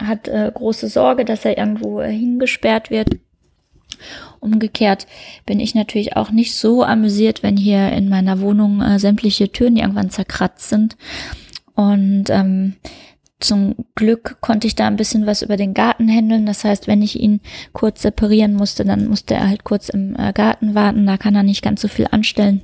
hat 0.02 0.28
äh, 0.28 0.50
große 0.52 0.88
Sorge, 0.88 1.24
dass 1.24 1.44
er 1.44 1.58
irgendwo 1.58 2.00
äh, 2.00 2.12
hingesperrt 2.12 2.90
wird. 2.90 3.08
Umgekehrt 4.40 5.06
bin 5.46 5.60
ich 5.60 5.74
natürlich 5.74 6.16
auch 6.16 6.30
nicht 6.30 6.54
so 6.54 6.84
amüsiert, 6.84 7.42
wenn 7.42 7.56
hier 7.56 7.90
in 7.92 8.08
meiner 8.08 8.40
Wohnung 8.40 8.82
äh, 8.82 8.98
sämtliche 8.98 9.50
Türen 9.50 9.76
irgendwann 9.76 10.10
zerkratzt 10.10 10.68
sind. 10.68 10.96
Und 11.74 12.30
ähm, 12.30 12.76
zum 13.40 13.74
Glück 13.94 14.38
konnte 14.40 14.66
ich 14.66 14.76
da 14.76 14.86
ein 14.86 14.96
bisschen 14.96 15.26
was 15.26 15.42
über 15.42 15.56
den 15.56 15.74
Garten 15.74 16.08
handeln. 16.08 16.46
Das 16.46 16.64
heißt, 16.64 16.86
wenn 16.86 17.02
ich 17.02 17.20
ihn 17.20 17.40
kurz 17.72 18.02
separieren 18.02 18.54
musste, 18.54 18.84
dann 18.84 19.06
musste 19.08 19.34
er 19.34 19.48
halt 19.48 19.64
kurz 19.64 19.88
im 19.88 20.16
äh, 20.18 20.32
Garten 20.32 20.74
warten. 20.74 21.06
Da 21.06 21.16
kann 21.16 21.34
er 21.34 21.42
nicht 21.42 21.62
ganz 21.62 21.82
so 21.82 21.88
viel 21.88 22.06
anstellen. 22.10 22.62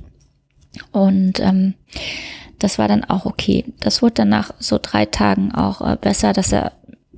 Und 0.91 1.39
ähm, 1.39 1.75
das 2.57 2.79
war 2.79 2.87
dann 2.87 3.03
auch 3.03 3.25
okay. 3.25 3.65
Das 3.81 4.01
wurde 4.01 4.15
dann 4.15 4.29
nach 4.29 4.51
so 4.57 4.79
drei 4.81 5.05
Tagen 5.05 5.53
auch 5.53 5.81
äh, 5.81 5.97
besser, 5.99 6.33
dass 6.33 6.51
er 6.51 6.71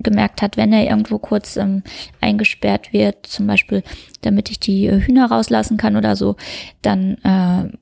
gemerkt 0.05 0.41
hat, 0.41 0.55
wenn 0.55 0.71
er 0.71 0.89
irgendwo 0.89 1.17
kurz 1.17 1.57
ähm, 1.57 1.83
eingesperrt 2.21 2.93
wird, 2.93 3.27
zum 3.27 3.45
Beispiel, 3.47 3.83
damit 4.21 4.50
ich 4.50 4.62
die 4.62 4.85
äh, 4.85 5.01
Hühner 5.01 5.25
rauslassen 5.25 5.75
kann 5.75 5.97
oder 5.97 6.15
so, 6.15 6.38
dann 6.81 7.17
äh, 7.25 7.77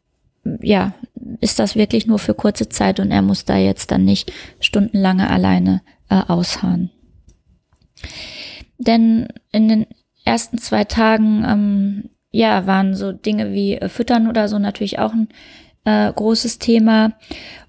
ja, 0.62 0.94
ist 1.40 1.60
das 1.60 1.76
wirklich 1.76 2.08
nur 2.08 2.20
für 2.20 2.34
kurze 2.34 2.68
Zeit 2.70 3.00
und 3.00 3.12
er 3.12 3.22
muss 3.22 3.46
da 3.46 3.58
jetzt 3.58 3.92
dann 3.92 4.04
nicht 4.04 4.34
stundenlange 4.60 5.30
alleine 5.30 5.82
äh, 6.10 6.22
ausharren. 6.28 6.90
Denn 8.78 9.28
in 9.52 9.70
den 9.70 9.86
ersten 10.26 10.58
zwei 10.58 10.84
Tagen, 10.84 11.46
ähm, 11.48 12.10
ja, 12.32 12.66
waren 12.66 12.96
so 12.96 13.12
Dinge 13.12 13.54
wie 13.54 13.76
äh, 13.76 13.90
Füttern 13.90 14.28
oder 14.28 14.48
so 14.48 14.60
natürlich 14.60 15.00
auch 15.00 15.14
ein 15.14 15.30
äh, 15.86 16.12
großes 16.12 16.60
Thema. 16.60 17.14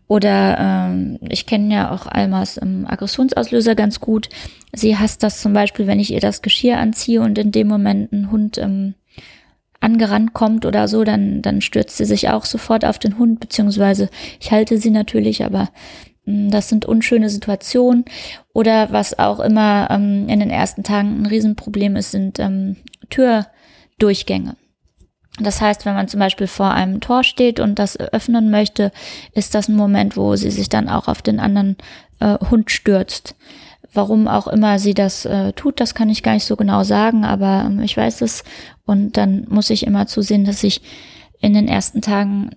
Oder 0.06 0.58
ähm, 0.58 1.18
ich 1.28 1.46
kenne 1.46 1.74
ja 1.74 1.90
auch 1.90 2.06
Almas 2.06 2.60
ähm, 2.60 2.86
Aggressionsauslöser 2.86 3.74
ganz 3.74 4.00
gut. 4.00 4.28
Sie 4.72 4.98
hasst 4.98 5.22
das 5.22 5.40
zum 5.40 5.52
Beispiel, 5.52 5.86
wenn 5.86 6.00
ich 6.00 6.12
ihr 6.12 6.20
das 6.20 6.42
Geschirr 6.42 6.78
anziehe 6.78 7.22
und 7.22 7.38
in 7.38 7.52
dem 7.52 7.68
Moment 7.68 8.12
ein 8.12 8.30
Hund 8.30 8.58
ähm, 8.58 8.94
angerannt 9.80 10.32
kommt 10.34 10.66
oder 10.66 10.88
so, 10.88 11.04
dann, 11.04 11.42
dann 11.42 11.60
stürzt 11.60 11.96
sie 11.96 12.06
sich 12.06 12.30
auch 12.30 12.44
sofort 12.44 12.84
auf 12.84 12.98
den 12.98 13.18
Hund, 13.18 13.40
beziehungsweise 13.40 14.08
ich 14.40 14.50
halte 14.50 14.78
sie 14.78 14.90
natürlich, 14.90 15.44
aber 15.44 15.70
mh, 16.24 16.48
mm, 16.48 16.50
das 16.50 16.68
sind 16.68 16.86
unschöne 16.86 17.30
Situationen. 17.30 18.04
Oder 18.52 18.92
was 18.92 19.18
auch 19.18 19.40
immer 19.40 19.88
ähm, 19.90 20.28
in 20.28 20.40
den 20.40 20.50
ersten 20.50 20.82
Tagen 20.82 21.22
ein 21.22 21.26
Riesenproblem 21.26 21.96
ist, 21.96 22.10
sind 22.10 22.38
ähm, 22.38 22.76
Türdurchgänge. 23.08 24.56
Das 25.40 25.60
heißt, 25.60 25.84
wenn 25.84 25.94
man 25.94 26.08
zum 26.08 26.20
Beispiel 26.20 26.46
vor 26.46 26.70
einem 26.70 27.00
Tor 27.00 27.24
steht 27.24 27.58
und 27.58 27.78
das 27.78 27.98
öffnen 27.98 28.50
möchte, 28.50 28.92
ist 29.32 29.54
das 29.54 29.68
ein 29.68 29.76
Moment, 29.76 30.16
wo 30.16 30.36
sie 30.36 30.50
sich 30.50 30.68
dann 30.68 30.88
auch 30.88 31.08
auf 31.08 31.22
den 31.22 31.40
anderen 31.40 31.76
äh, 32.20 32.38
Hund 32.50 32.70
stürzt. 32.70 33.34
Warum 33.92 34.28
auch 34.28 34.46
immer 34.46 34.78
sie 34.78 34.94
das 34.94 35.24
äh, 35.24 35.52
tut, 35.52 35.80
das 35.80 35.94
kann 35.94 36.08
ich 36.08 36.22
gar 36.22 36.34
nicht 36.34 36.44
so 36.44 36.56
genau 36.56 36.84
sagen, 36.84 37.24
aber 37.24 37.64
ähm, 37.66 37.80
ich 37.80 37.96
weiß 37.96 38.22
es 38.22 38.44
und 38.86 39.16
dann 39.16 39.46
muss 39.48 39.70
ich 39.70 39.86
immer 39.86 40.06
zusehen, 40.06 40.44
dass 40.44 40.62
ich 40.64 40.82
in 41.40 41.54
den 41.54 41.68
ersten 41.68 42.00
Tagen 42.00 42.50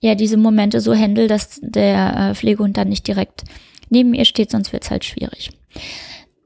ja 0.00 0.14
diese 0.14 0.36
Momente 0.36 0.80
so 0.80 0.94
handle, 0.94 1.28
dass 1.28 1.60
der 1.62 2.30
äh, 2.30 2.34
Pflegehund 2.34 2.76
dann 2.76 2.88
nicht 2.88 3.06
direkt 3.06 3.44
neben 3.90 4.14
ihr 4.14 4.24
steht, 4.24 4.50
sonst 4.50 4.72
wird 4.72 4.84
es 4.84 4.90
halt 4.90 5.04
schwierig. 5.04 5.50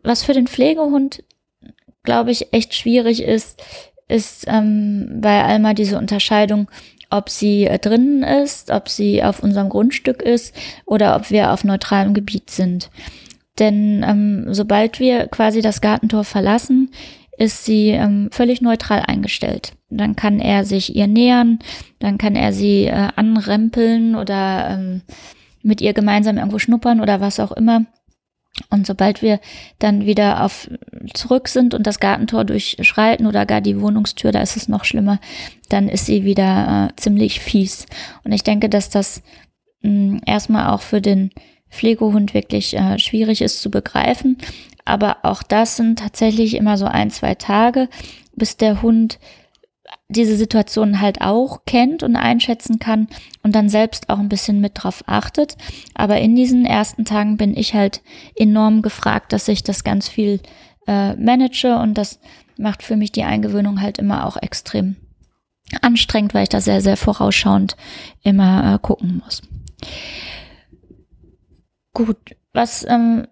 Was 0.02 0.22
für 0.22 0.32
den 0.32 0.46
Pflegehund, 0.46 1.24
glaube 2.02 2.30
ich, 2.30 2.52
echt 2.52 2.74
schwierig 2.74 3.22
ist, 3.22 3.62
ist 4.08 4.44
ähm, 4.48 5.20
bei 5.20 5.44
Alma 5.44 5.74
diese 5.74 5.98
Unterscheidung, 5.98 6.68
ob 7.10 7.30
sie 7.30 7.64
äh, 7.64 7.78
drinnen 7.78 8.22
ist, 8.22 8.70
ob 8.70 8.88
sie 8.88 9.22
auf 9.22 9.42
unserem 9.42 9.68
Grundstück 9.68 10.22
ist 10.22 10.54
oder 10.84 11.16
ob 11.16 11.30
wir 11.30 11.52
auf 11.52 11.64
neutralem 11.64 12.14
Gebiet 12.14 12.50
sind. 12.50 12.90
Denn 13.58 14.04
ähm, 14.06 14.46
sobald 14.54 15.00
wir 15.00 15.26
quasi 15.26 15.60
das 15.62 15.80
Gartentor 15.80 16.24
verlassen, 16.24 16.90
ist 17.38 17.64
sie 17.64 17.90
ähm, 17.90 18.30
völlig 18.32 18.60
neutral 18.60 19.02
eingestellt. 19.06 19.72
Dann 19.90 20.16
kann 20.16 20.40
er 20.40 20.64
sich 20.64 20.94
ihr 20.94 21.06
nähern, 21.06 21.60
dann 21.98 22.18
kann 22.18 22.36
er 22.36 22.52
sie 22.52 22.84
äh, 22.86 23.08
anrempeln 23.16 24.16
oder 24.16 24.70
ähm, 24.70 25.02
mit 25.62 25.80
ihr 25.80 25.92
gemeinsam 25.92 26.36
irgendwo 26.36 26.58
schnuppern 26.58 27.00
oder 27.00 27.20
was 27.20 27.40
auch 27.40 27.52
immer. 27.52 27.84
Und 28.70 28.86
sobald 28.86 29.22
wir 29.22 29.40
dann 29.78 30.06
wieder 30.06 30.44
auf 30.44 30.68
zurück 31.14 31.48
sind 31.48 31.74
und 31.74 31.86
das 31.86 32.00
Gartentor 32.00 32.44
durchschreiten 32.44 33.26
oder 33.26 33.46
gar 33.46 33.60
die 33.60 33.80
Wohnungstür, 33.80 34.32
da 34.32 34.40
ist 34.40 34.56
es 34.56 34.68
noch 34.68 34.84
schlimmer, 34.84 35.20
dann 35.68 35.88
ist 35.88 36.06
sie 36.06 36.24
wieder 36.24 36.90
äh, 36.90 36.96
ziemlich 36.96 37.40
fies. 37.40 37.86
Und 38.24 38.32
ich 38.32 38.42
denke, 38.42 38.68
dass 38.68 38.90
das 38.90 39.22
mh, 39.82 40.20
erstmal 40.26 40.72
auch 40.72 40.82
für 40.82 41.00
den 41.00 41.30
Pflegehund 41.70 42.34
wirklich 42.34 42.76
äh, 42.76 42.98
schwierig 42.98 43.42
ist 43.42 43.60
zu 43.60 43.70
begreifen. 43.70 44.38
Aber 44.84 45.18
auch 45.22 45.42
das 45.42 45.76
sind 45.76 45.98
tatsächlich 45.98 46.54
immer 46.54 46.78
so 46.78 46.86
ein, 46.86 47.10
zwei 47.10 47.34
Tage, 47.34 47.88
bis 48.34 48.56
der 48.56 48.80
Hund 48.82 49.18
diese 50.08 50.36
Situation 50.36 51.00
halt 51.00 51.20
auch 51.20 51.64
kennt 51.66 52.02
und 52.02 52.16
einschätzen 52.16 52.78
kann 52.78 53.08
und 53.42 53.54
dann 53.54 53.68
selbst 53.68 54.08
auch 54.08 54.18
ein 54.18 54.30
bisschen 54.30 54.60
mit 54.60 54.72
drauf 54.74 55.04
achtet. 55.06 55.56
Aber 55.94 56.18
in 56.18 56.34
diesen 56.34 56.64
ersten 56.64 57.04
Tagen 57.04 57.36
bin 57.36 57.56
ich 57.56 57.74
halt 57.74 58.02
enorm 58.34 58.80
gefragt, 58.80 59.32
dass 59.32 59.48
ich 59.48 59.62
das 59.62 59.84
ganz 59.84 60.08
viel 60.08 60.40
äh, 60.86 61.14
manage 61.14 61.76
und 61.78 61.94
das 61.94 62.18
macht 62.56 62.82
für 62.82 62.96
mich 62.96 63.12
die 63.12 63.24
Eingewöhnung 63.24 63.82
halt 63.82 63.98
immer 63.98 64.26
auch 64.26 64.36
extrem 64.36 64.96
anstrengend, 65.82 66.32
weil 66.32 66.44
ich 66.44 66.48
da 66.48 66.62
sehr, 66.62 66.80
sehr 66.80 66.96
vorausschauend 66.96 67.76
immer 68.22 68.74
äh, 68.74 68.78
gucken 68.78 69.20
muss. 69.22 69.42
Gut, 71.92 72.16
was 72.52 72.86
ähm, 72.88 73.26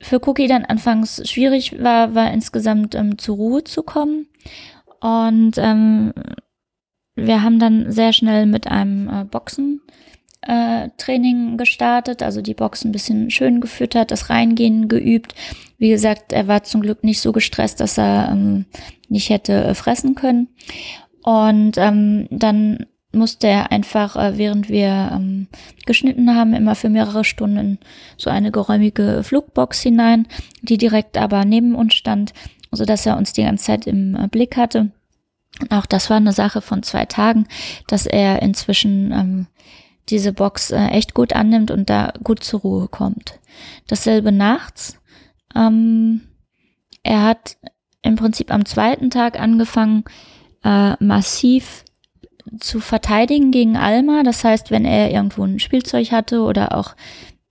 für 0.00 0.20
Cookie 0.28 0.48
dann 0.48 0.64
anfangs 0.64 1.28
schwierig 1.28 1.82
war, 1.82 2.14
war 2.14 2.30
insgesamt 2.30 2.94
ähm, 2.94 3.16
zur 3.16 3.36
Ruhe 3.36 3.64
zu 3.64 3.82
kommen. 3.82 4.26
Und 5.06 5.52
ähm, 5.58 6.12
wir 7.14 7.40
haben 7.44 7.60
dann 7.60 7.92
sehr 7.92 8.12
schnell 8.12 8.44
mit 8.46 8.66
einem 8.66 9.08
äh, 9.08 9.24
Boxen 9.24 9.80
äh, 10.42 10.88
Training 10.98 11.56
gestartet, 11.56 12.24
also 12.24 12.42
die 12.42 12.54
Box 12.54 12.84
ein 12.84 12.90
bisschen 12.90 13.30
schön 13.30 13.60
gefüttert, 13.60 14.10
das 14.10 14.30
Reingehen 14.30 14.88
geübt. 14.88 15.36
Wie 15.78 15.90
gesagt, 15.90 16.32
er 16.32 16.48
war 16.48 16.64
zum 16.64 16.80
Glück 16.80 17.04
nicht 17.04 17.20
so 17.20 17.30
gestresst, 17.30 17.78
dass 17.78 17.98
er 17.98 18.30
ähm, 18.32 18.66
nicht 19.08 19.30
hätte 19.30 19.52
äh, 19.62 19.74
fressen 19.74 20.16
können. 20.16 20.48
Und 21.22 21.78
ähm, 21.78 22.26
dann 22.30 22.86
musste 23.12 23.46
er 23.46 23.70
einfach, 23.70 24.16
äh, 24.16 24.38
während 24.38 24.68
wir 24.68 25.12
ähm, 25.14 25.46
geschnitten 25.86 26.34
haben, 26.34 26.52
immer 26.52 26.74
für 26.74 26.88
mehrere 26.88 27.22
Stunden 27.22 27.78
so 28.16 28.28
eine 28.28 28.50
geräumige 28.50 29.22
Flugbox 29.22 29.82
hinein, 29.82 30.26
die 30.62 30.78
direkt 30.78 31.16
aber 31.16 31.44
neben 31.44 31.76
uns 31.76 31.94
stand, 31.94 32.32
so 32.72 32.84
dass 32.84 33.06
er 33.06 33.16
uns 33.16 33.32
die 33.32 33.44
ganze 33.44 33.66
Zeit 33.66 33.86
im 33.86 34.16
äh, 34.16 34.26
Blick 34.26 34.56
hatte. 34.56 34.90
Auch 35.70 35.86
das 35.86 36.10
war 36.10 36.18
eine 36.18 36.32
Sache 36.32 36.60
von 36.60 36.82
zwei 36.82 37.06
Tagen, 37.06 37.46
dass 37.86 38.06
er 38.06 38.42
inzwischen 38.42 39.12
ähm, 39.12 39.46
diese 40.08 40.32
Box 40.32 40.70
äh, 40.70 40.86
echt 40.88 41.14
gut 41.14 41.32
annimmt 41.32 41.70
und 41.70 41.90
da 41.90 42.12
gut 42.22 42.44
zur 42.44 42.60
Ruhe 42.60 42.88
kommt. 42.88 43.40
Dasselbe 43.88 44.32
nachts. 44.32 44.98
Ähm, 45.54 46.22
er 47.02 47.22
hat 47.22 47.56
im 48.02 48.16
Prinzip 48.16 48.52
am 48.52 48.64
zweiten 48.64 49.10
Tag 49.10 49.40
angefangen, 49.40 50.04
äh, 50.62 51.02
massiv 51.02 51.84
zu 52.60 52.80
verteidigen 52.80 53.50
gegen 53.50 53.76
Alma. 53.76 54.22
Das 54.22 54.44
heißt, 54.44 54.70
wenn 54.70 54.84
er 54.84 55.10
irgendwo 55.10 55.44
ein 55.44 55.58
Spielzeug 55.58 56.12
hatte 56.12 56.42
oder 56.42 56.76
auch 56.76 56.94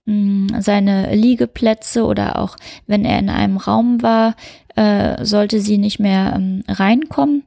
mm, 0.06 0.60
seine 0.60 1.14
Liegeplätze 1.14 2.04
oder 2.04 2.38
auch 2.38 2.56
wenn 2.86 3.04
er 3.04 3.18
in 3.18 3.28
einem 3.28 3.58
Raum 3.58 4.02
war, 4.02 4.34
äh, 4.76 5.24
sollte 5.24 5.60
sie 5.60 5.78
nicht 5.78 5.98
mehr 5.98 6.34
ähm, 6.36 6.62
reinkommen. 6.68 7.44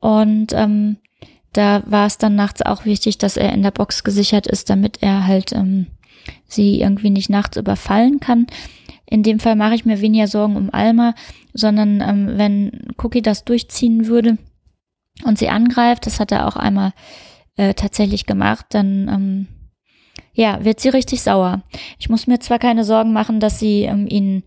Und 0.00 0.52
ähm, 0.52 0.96
da 1.52 1.82
war 1.86 2.06
es 2.06 2.18
dann 2.18 2.34
nachts 2.34 2.62
auch 2.62 2.84
wichtig, 2.84 3.18
dass 3.18 3.36
er 3.36 3.52
in 3.52 3.62
der 3.62 3.70
Box 3.70 4.04
gesichert 4.04 4.46
ist, 4.46 4.70
damit 4.70 5.02
er 5.02 5.26
halt 5.26 5.52
ähm, 5.52 5.86
sie 6.46 6.80
irgendwie 6.80 7.10
nicht 7.10 7.30
nachts 7.30 7.56
überfallen 7.56 8.20
kann. 8.20 8.46
In 9.06 9.22
dem 9.22 9.40
Fall 9.40 9.56
mache 9.56 9.74
ich 9.74 9.84
mir 9.84 10.00
weniger 10.00 10.28
Sorgen 10.28 10.56
um 10.56 10.72
Alma, 10.72 11.14
sondern 11.52 12.00
ähm, 12.00 12.38
wenn 12.38 12.92
Cookie 12.98 13.22
das 13.22 13.44
durchziehen 13.44 14.06
würde 14.06 14.38
und 15.24 15.38
sie 15.38 15.48
angreift, 15.48 16.06
das 16.06 16.20
hat 16.20 16.30
er 16.30 16.46
auch 16.46 16.56
einmal 16.56 16.92
äh, 17.56 17.74
tatsächlich 17.74 18.26
gemacht, 18.26 18.66
dann 18.70 19.08
ähm, 19.08 19.48
ja, 20.32 20.64
wird 20.64 20.80
sie 20.80 20.90
richtig 20.90 21.22
sauer. 21.22 21.62
Ich 21.98 22.08
muss 22.08 22.28
mir 22.28 22.38
zwar 22.38 22.60
keine 22.60 22.84
Sorgen 22.84 23.12
machen, 23.12 23.40
dass 23.40 23.58
sie 23.58 23.82
ähm, 23.82 24.06
ihn 24.06 24.44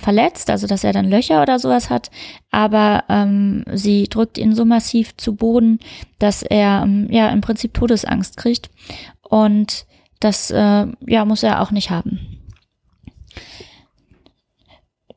verletzt, 0.00 0.48
also 0.48 0.66
dass 0.66 0.84
er 0.84 0.92
dann 0.92 1.10
Löcher 1.10 1.42
oder 1.42 1.58
sowas 1.58 1.90
hat, 1.90 2.10
aber 2.50 3.04
ähm, 3.10 3.64
sie 3.72 4.04
drückt 4.04 4.38
ihn 4.38 4.54
so 4.54 4.64
massiv 4.64 5.16
zu 5.16 5.34
Boden, 5.34 5.80
dass 6.18 6.42
er 6.42 6.82
ähm, 6.84 7.08
ja 7.10 7.28
im 7.28 7.42
Prinzip 7.42 7.74
Todesangst 7.74 8.38
kriegt 8.38 8.70
und 9.20 9.84
das 10.18 10.50
äh, 10.50 10.86
ja 11.06 11.24
muss 11.26 11.42
er 11.42 11.60
auch 11.60 11.72
nicht 11.72 11.90
haben. 11.90 12.38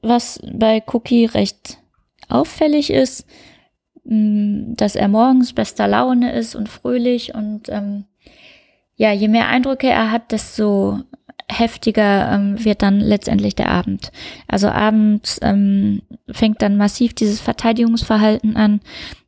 Was 0.01 0.41
bei 0.53 0.83
Cookie 0.91 1.25
recht 1.25 1.77
auffällig 2.27 2.89
ist, 2.89 3.25
mh, 4.03 4.75
dass 4.75 4.97
er 4.97 5.07
morgens 5.07 5.53
bester 5.53 5.87
Laune 5.87 6.33
ist 6.33 6.53
und 6.53 6.67
fröhlich 6.67 7.33
und 7.33 7.69
ähm, 7.69 8.05
ja, 8.95 9.11
je 9.13 9.29
mehr 9.29 9.47
Eindrücke 9.47 9.89
er 9.89 10.11
hat, 10.11 10.31
desto 10.33 10.99
heftiger 11.49 12.31
ähm, 12.31 12.63
wird 12.63 12.81
dann 12.81 12.99
letztendlich 12.99 13.55
der 13.55 13.69
Abend. 13.69 14.11
Also 14.47 14.69
abends 14.69 15.39
ähm, 15.41 16.01
fängt 16.29 16.61
dann 16.61 16.77
massiv 16.77 17.13
dieses 17.13 17.39
Verteidigungsverhalten 17.41 18.55
an. 18.55 18.81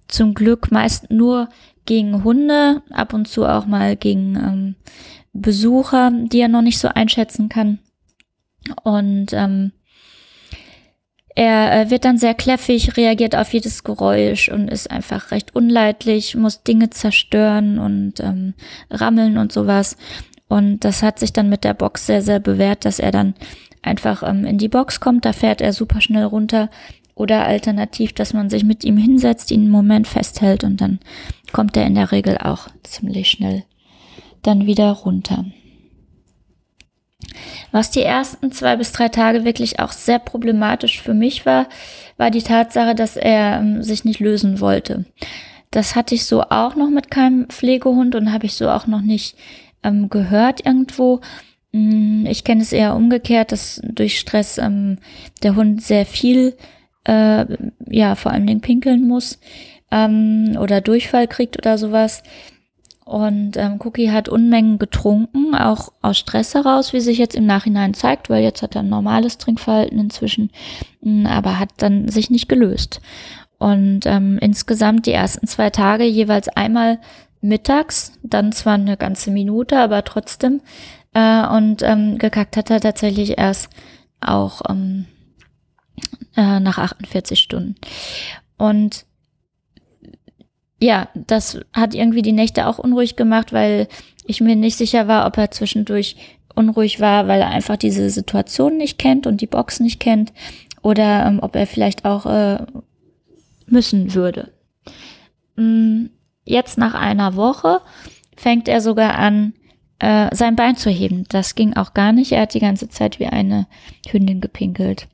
Zum 0.08 0.34
Glück 0.34 0.71
meist 0.71 1.12
nur 1.12 1.49
gegen 1.86 2.23
Hunde, 2.23 2.82
ab 2.91 3.13
und 3.13 3.28
zu 3.28 3.45
auch 3.45 3.65
mal 3.65 3.95
gegen 3.95 4.36
ähm, 4.36 4.75
Besucher, 5.34 6.12
die 6.12 6.39
er 6.39 6.47
noch 6.47 6.62
nicht 6.62 6.80
so 6.80 6.88
einschätzen 6.88 7.49
kann. 7.49 7.80
Und 8.84 9.34
ähm, 9.34 9.71
er 11.36 11.82
äh, 11.82 11.89
wird 11.89 12.06
dann 12.06 12.17
sehr 12.17 12.34
kläffig, 12.34 12.95
reagiert 12.95 13.36
auf 13.36 13.51
jedes 13.54 13.84
Geräusch 13.84 14.47
und 14.49 14.69
ist 14.69 14.89
einfach 14.89 15.32
recht 15.32 15.54
unleidlich, 15.54 16.36
muss 16.36 16.63
Dinge 16.63 16.89
zerstören 16.89 17.78
und 17.78 18.21
ähm, 18.21 18.54
rammeln 18.89 19.38
und 19.38 19.51
sowas. 19.51 19.97
Und 20.47 20.79
das 20.79 21.01
hat 21.01 21.19
sich 21.19 21.34
dann 21.34 21.49
mit 21.49 21.63
der 21.63 21.73
Box 21.73 22.05
sehr, 22.05 22.21
sehr 22.21 22.39
bewährt, 22.39 22.86
dass 22.86 22.99
er 22.99 23.12
dann 23.12 23.34
einfach 23.81 24.23
ähm, 24.23 24.45
in 24.45 24.58
die 24.58 24.67
Box 24.67 24.99
kommt, 24.99 25.25
da 25.25 25.34
fährt 25.34 25.62
er 25.62 25.73
super 25.73 26.01
schnell 26.01 26.25
runter. 26.25 26.69
Oder 27.15 27.45
alternativ, 27.45 28.12
dass 28.12 28.34
man 28.34 28.49
sich 28.49 28.65
mit 28.65 28.84
ihm 28.84 28.97
hinsetzt, 28.97 29.49
ihn 29.49 29.62
einen 29.62 29.69
Moment 29.69 30.05
festhält 30.05 30.65
und 30.65 30.81
dann 30.81 30.99
kommt 31.53 31.77
er 31.77 31.86
in 31.86 31.95
der 31.95 32.12
Regel 32.12 32.38
auch 32.38 32.67
ziemlich 32.84 33.29
schnell 33.29 33.63
dann 34.41 34.65
wieder 34.65 34.91
runter. 34.91 35.45
Was 37.71 37.91
die 37.91 38.01
ersten 38.01 38.51
zwei 38.51 38.75
bis 38.75 38.91
drei 38.91 39.10
Tage 39.10 39.45
wirklich 39.45 39.79
auch 39.79 39.91
sehr 39.91 40.19
problematisch 40.19 41.01
für 41.01 41.13
mich 41.13 41.45
war, 41.45 41.67
war 42.17 42.31
die 42.31 42.43
Tatsache, 42.43 42.95
dass 42.95 43.17
er 43.17 43.60
ähm, 43.60 43.81
sich 43.81 44.05
nicht 44.05 44.19
lösen 44.19 44.60
wollte. 44.60 45.05
Das 45.71 45.95
hatte 45.95 46.15
ich 46.15 46.25
so 46.25 46.41
auch 46.41 46.75
noch 46.75 46.89
mit 46.89 47.12
keinem 47.12 47.47
Pflegehund 47.49 48.15
und 48.15 48.31
habe 48.31 48.45
ich 48.45 48.53
so 48.53 48.69
auch 48.69 48.88
noch 48.88 49.01
nicht 49.01 49.36
ähm, 49.86 50.10
gehört 50.10 50.65
irgendwo. 50.65 51.21
Mm, 51.71 52.26
ich 52.26 52.43
kenne 52.43 52.62
es 52.62 52.74
eher 52.74 52.95
umgekehrt, 52.95 53.52
dass 53.52 53.82
durch 53.84 54.19
Stress 54.19 54.58
ähm, 54.58 54.98
der 55.43 55.56
Hund 55.56 55.82
sehr 55.82 56.06
viel, 56.06 56.56
äh, 57.06 57.45
ja, 57.88 58.15
vor 58.15 58.32
allen 58.32 58.48
Dingen 58.48 58.62
pinkeln 58.62 59.08
muss 59.08 59.39
ähm, 59.91 60.58
oder 60.60 60.82
Durchfall 60.82 61.28
kriegt 61.28 61.58
oder 61.58 61.78
sowas. 61.78 62.24
Und 63.06 63.56
ähm, 63.56 63.80
Cookie 63.84 64.10
hat 64.10 64.30
Unmengen 64.30 64.80
getrunken, 64.80 65.54
auch 65.54 65.91
aus 66.02 66.17
Stress 66.17 66.56
heraus, 66.56 66.91
wie 66.91 67.00
sich 67.00 67.19
jetzt 67.19 67.36
im 67.36 67.45
Nachhinein 67.45 67.93
zeigt, 67.93 68.32
weil 68.32 68.43
jetzt 68.43 68.63
hat 68.63 68.74
er 68.76 68.82
ein 68.82 68.89
normales 68.89 69.38
Trinkverhalten 69.38 70.00
inzwischen, 70.00 70.50
mm, 71.02 71.28
aber 71.28 71.60
hat 71.60 71.69
dann 71.78 72.08
sich 72.10 72.32
nicht 72.32 72.50
gelöst. 72.50 73.02
Und 73.60 74.06
ähm, 74.06 74.39
insgesamt 74.41 75.06
die 75.06 75.12
ersten 75.12 75.45
zwei 75.45 75.69
Tage 75.69 76.04
jeweils 76.04 76.50
einmal 76.50 77.00
mittags, 77.41 78.13
dann 78.24 78.52
zwar 78.52 78.76
eine 78.76 78.98
ganze 78.98 79.32
Minute, 79.32 79.78
aber 79.78 80.04
trotzdem. 80.04 80.62
Äh, 81.13 81.48
und 81.48 81.82
ähm, 81.82 82.17
gekackt 82.17 82.58
hat 82.58 82.69
er 82.69 82.80
tatsächlich 82.80 83.38
erst 83.38 83.69
auch 84.21 84.62
ähm, 84.69 85.06
äh, 86.36 86.60
nach 86.60 86.78
48 86.78 87.39
Stunden. 87.39 87.76
Und 88.58 89.06
ja, 90.80 91.10
das 91.13 91.60
hat 91.74 91.95
irgendwie 91.95 92.21
die 92.21 92.32
Nächte 92.32 92.67
auch 92.67 92.80
unruhig 92.80 93.15
gemacht, 93.15 93.54
weil 93.54 93.88
ich 94.26 94.41
mir 94.41 94.56
nicht 94.56 94.78
sicher 94.78 95.08
war, 95.08 95.26
ob 95.26 95.38
er 95.38 95.52
zwischendurch 95.52 96.15
unruhig 96.54 97.00
war, 97.00 97.28
weil 97.28 97.41
er 97.41 97.50
einfach 97.50 97.78
diese 97.78 98.10
Situation 98.10 98.78
nicht 98.78 98.98
kennt 98.98 99.28
und 99.28 99.41
die 99.41 99.48
Box 99.48 99.80
nicht 99.80 100.00
kennt 100.00 100.34
oder 100.82 101.26
ähm, 101.26 101.39
ob 101.41 101.56
er 101.56 101.67
vielleicht 101.67 102.06
auch 102.06 102.26
äh, 102.26 102.65
müssen 103.67 104.13
würde. 104.13 104.52
Mm, 105.56 106.06
jetzt 106.45 106.77
nach 106.77 106.93
einer 106.93 107.36
Woche 107.36 107.81
fängt 108.38 108.67
er 108.67 108.81
sogar 108.81 109.15
an, 109.15 109.53
äh, 109.99 110.34
sein 110.34 110.55
Bein 110.55 110.77
zu 110.77 110.89
heben. 110.89 111.25
Das 111.29 111.55
ging 111.55 111.75
auch 111.75 111.93
gar 111.93 112.12
nicht. 112.12 112.31
Er 112.31 112.41
hat 112.41 112.53
die 112.53 112.60
ganze 112.60 112.89
Zeit 112.89 113.19
wie 113.19 113.27
eine 113.27 113.67
Hündin 114.10 114.41
gepinkelt. 114.41 115.08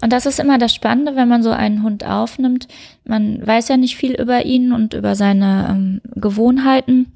Und 0.00 0.12
das 0.12 0.26
ist 0.26 0.38
immer 0.38 0.58
das 0.58 0.74
Spannende, 0.74 1.16
wenn 1.16 1.28
man 1.28 1.42
so 1.42 1.50
einen 1.50 1.82
Hund 1.82 2.04
aufnimmt. 2.04 2.68
Man 3.04 3.44
weiß 3.46 3.68
ja 3.68 3.76
nicht 3.76 3.96
viel 3.96 4.12
über 4.12 4.44
ihn 4.44 4.72
und 4.72 4.94
über 4.94 5.14
seine 5.14 5.68
ähm, 5.70 6.00
Gewohnheiten. 6.14 7.12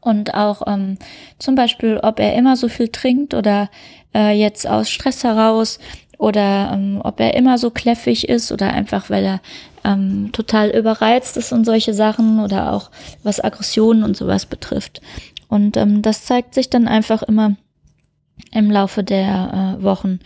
Und 0.00 0.34
auch 0.34 0.62
ähm, 0.66 0.98
zum 1.38 1.54
Beispiel, 1.54 1.98
ob 2.02 2.20
er 2.20 2.34
immer 2.34 2.56
so 2.56 2.68
viel 2.68 2.88
trinkt 2.88 3.34
oder 3.34 3.68
äh, 4.14 4.38
jetzt 4.38 4.66
aus 4.66 4.90
Stress 4.90 5.24
heraus 5.24 5.78
oder 6.18 6.72
ähm, 6.72 7.00
ob 7.02 7.20
er 7.20 7.34
immer 7.34 7.58
so 7.58 7.70
kläffig 7.70 8.28
ist 8.28 8.52
oder 8.52 8.72
einfach, 8.72 9.10
weil 9.10 9.24
er 9.24 9.40
ähm, 9.84 10.30
total 10.32 10.70
überreizt 10.70 11.36
ist 11.36 11.52
und 11.52 11.64
solche 11.64 11.94
Sachen 11.94 12.40
oder 12.40 12.72
auch 12.72 12.90
was 13.22 13.42
Aggressionen 13.42 14.02
und 14.02 14.16
sowas 14.16 14.46
betrifft. 14.46 15.00
Und 15.48 15.76
ähm, 15.76 16.02
das 16.02 16.24
zeigt 16.24 16.54
sich 16.54 16.70
dann 16.70 16.88
einfach 16.88 17.22
immer 17.22 17.56
im 18.50 18.70
Laufe 18.70 19.04
der 19.04 19.78
äh, 19.78 19.82
Wochen. 19.82 20.20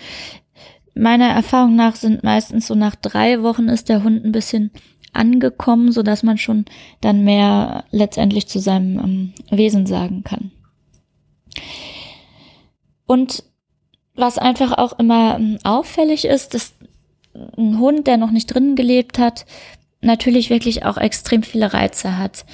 Meiner 0.94 1.28
Erfahrung 1.28 1.76
nach 1.76 1.96
sind 1.96 2.24
meistens 2.24 2.66
so 2.66 2.74
nach 2.74 2.94
drei 2.94 3.42
Wochen 3.42 3.68
ist 3.68 3.88
der 3.88 4.02
Hund 4.02 4.24
ein 4.24 4.32
bisschen 4.32 4.70
angekommen, 5.12 5.92
so 5.92 6.02
dass 6.02 6.22
man 6.22 6.38
schon 6.38 6.64
dann 7.00 7.24
mehr 7.24 7.84
letztendlich 7.90 8.48
zu 8.48 8.60
seinem 8.60 8.98
ähm, 8.98 9.32
Wesen 9.50 9.86
sagen 9.86 10.22
kann. 10.24 10.50
Und 13.06 13.42
was 14.14 14.38
einfach 14.38 14.76
auch 14.76 14.98
immer 14.98 15.36
ähm, 15.36 15.58
auffällig 15.64 16.24
ist, 16.24 16.54
dass 16.54 16.74
ein 17.56 17.78
Hund, 17.78 18.06
der 18.06 18.16
noch 18.16 18.30
nicht 18.30 18.46
drinnen 18.46 18.76
gelebt 18.76 19.18
hat, 19.18 19.46
natürlich 20.00 20.48
wirklich 20.48 20.84
auch 20.84 20.96
extrem 20.96 21.42
viele 21.42 21.72
Reize 21.72 22.18
hat. 22.18 22.44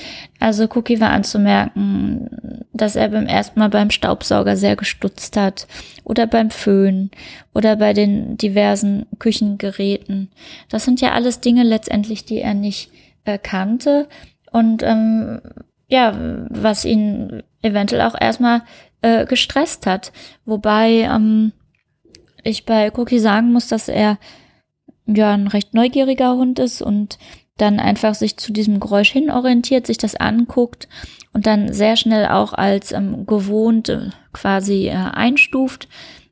Also 0.40 0.66
Cookie 0.74 1.00
war 1.00 1.10
anzumerken, 1.10 2.64
dass 2.72 2.96
er 2.96 3.08
beim 3.08 3.26
ersten 3.26 3.60
Mal 3.60 3.68
beim 3.68 3.90
Staubsauger 3.90 4.56
sehr 4.56 4.76
gestutzt 4.76 5.36
hat 5.36 5.66
oder 6.04 6.26
beim 6.26 6.50
Föhn 6.50 7.10
oder 7.52 7.76
bei 7.76 7.92
den 7.92 8.38
diversen 8.38 9.06
Küchengeräten. 9.18 10.30
Das 10.70 10.84
sind 10.84 11.00
ja 11.00 11.12
alles 11.12 11.40
Dinge 11.40 11.64
letztendlich, 11.64 12.24
die 12.24 12.40
er 12.40 12.54
nicht 12.54 12.90
äh, 13.24 13.38
kannte 13.38 14.08
und 14.50 14.82
ähm, 14.82 15.40
ja, 15.88 16.14
was 16.48 16.86
ihn 16.86 17.42
eventuell 17.60 18.02
auch 18.02 18.18
erstmal 18.18 18.62
äh, 19.02 19.26
gestresst 19.26 19.86
hat. 19.86 20.12
Wobei 20.46 21.08
ähm, 21.12 21.52
ich 22.42 22.64
bei 22.64 22.90
Cookie 22.96 23.18
sagen 23.18 23.52
muss, 23.52 23.68
dass 23.68 23.88
er 23.88 24.18
ja 25.06 25.32
ein 25.32 25.46
recht 25.48 25.74
neugieriger 25.74 26.34
Hund 26.34 26.58
ist 26.58 26.82
und 26.82 27.18
dann 27.56 27.78
einfach 27.78 28.14
sich 28.14 28.36
zu 28.36 28.52
diesem 28.52 28.80
Geräusch 28.80 29.10
hinorientiert, 29.10 29.86
sich 29.86 29.98
das 29.98 30.16
anguckt 30.16 30.88
und 31.32 31.46
dann 31.46 31.72
sehr 31.72 31.96
schnell 31.96 32.26
auch 32.26 32.52
als 32.52 32.92
ähm, 32.92 33.26
gewohnt 33.26 33.88
äh, 33.88 34.10
quasi 34.32 34.88
äh, 34.88 34.92
einstuft, 34.92 35.88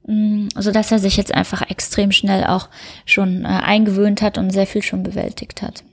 mh, 0.06 0.48
so 0.56 0.72
dass 0.72 0.90
er 0.90 0.98
sich 0.98 1.16
jetzt 1.16 1.32
einfach 1.32 1.62
extrem 1.70 2.10
schnell 2.10 2.44
auch 2.44 2.68
schon 3.04 3.44
äh, 3.44 3.48
eingewöhnt 3.48 4.20
hat 4.22 4.36
und 4.36 4.50
sehr 4.50 4.66
viel 4.66 4.82
schon 4.82 5.02
bewältigt 5.02 5.62
hat. 5.62 5.84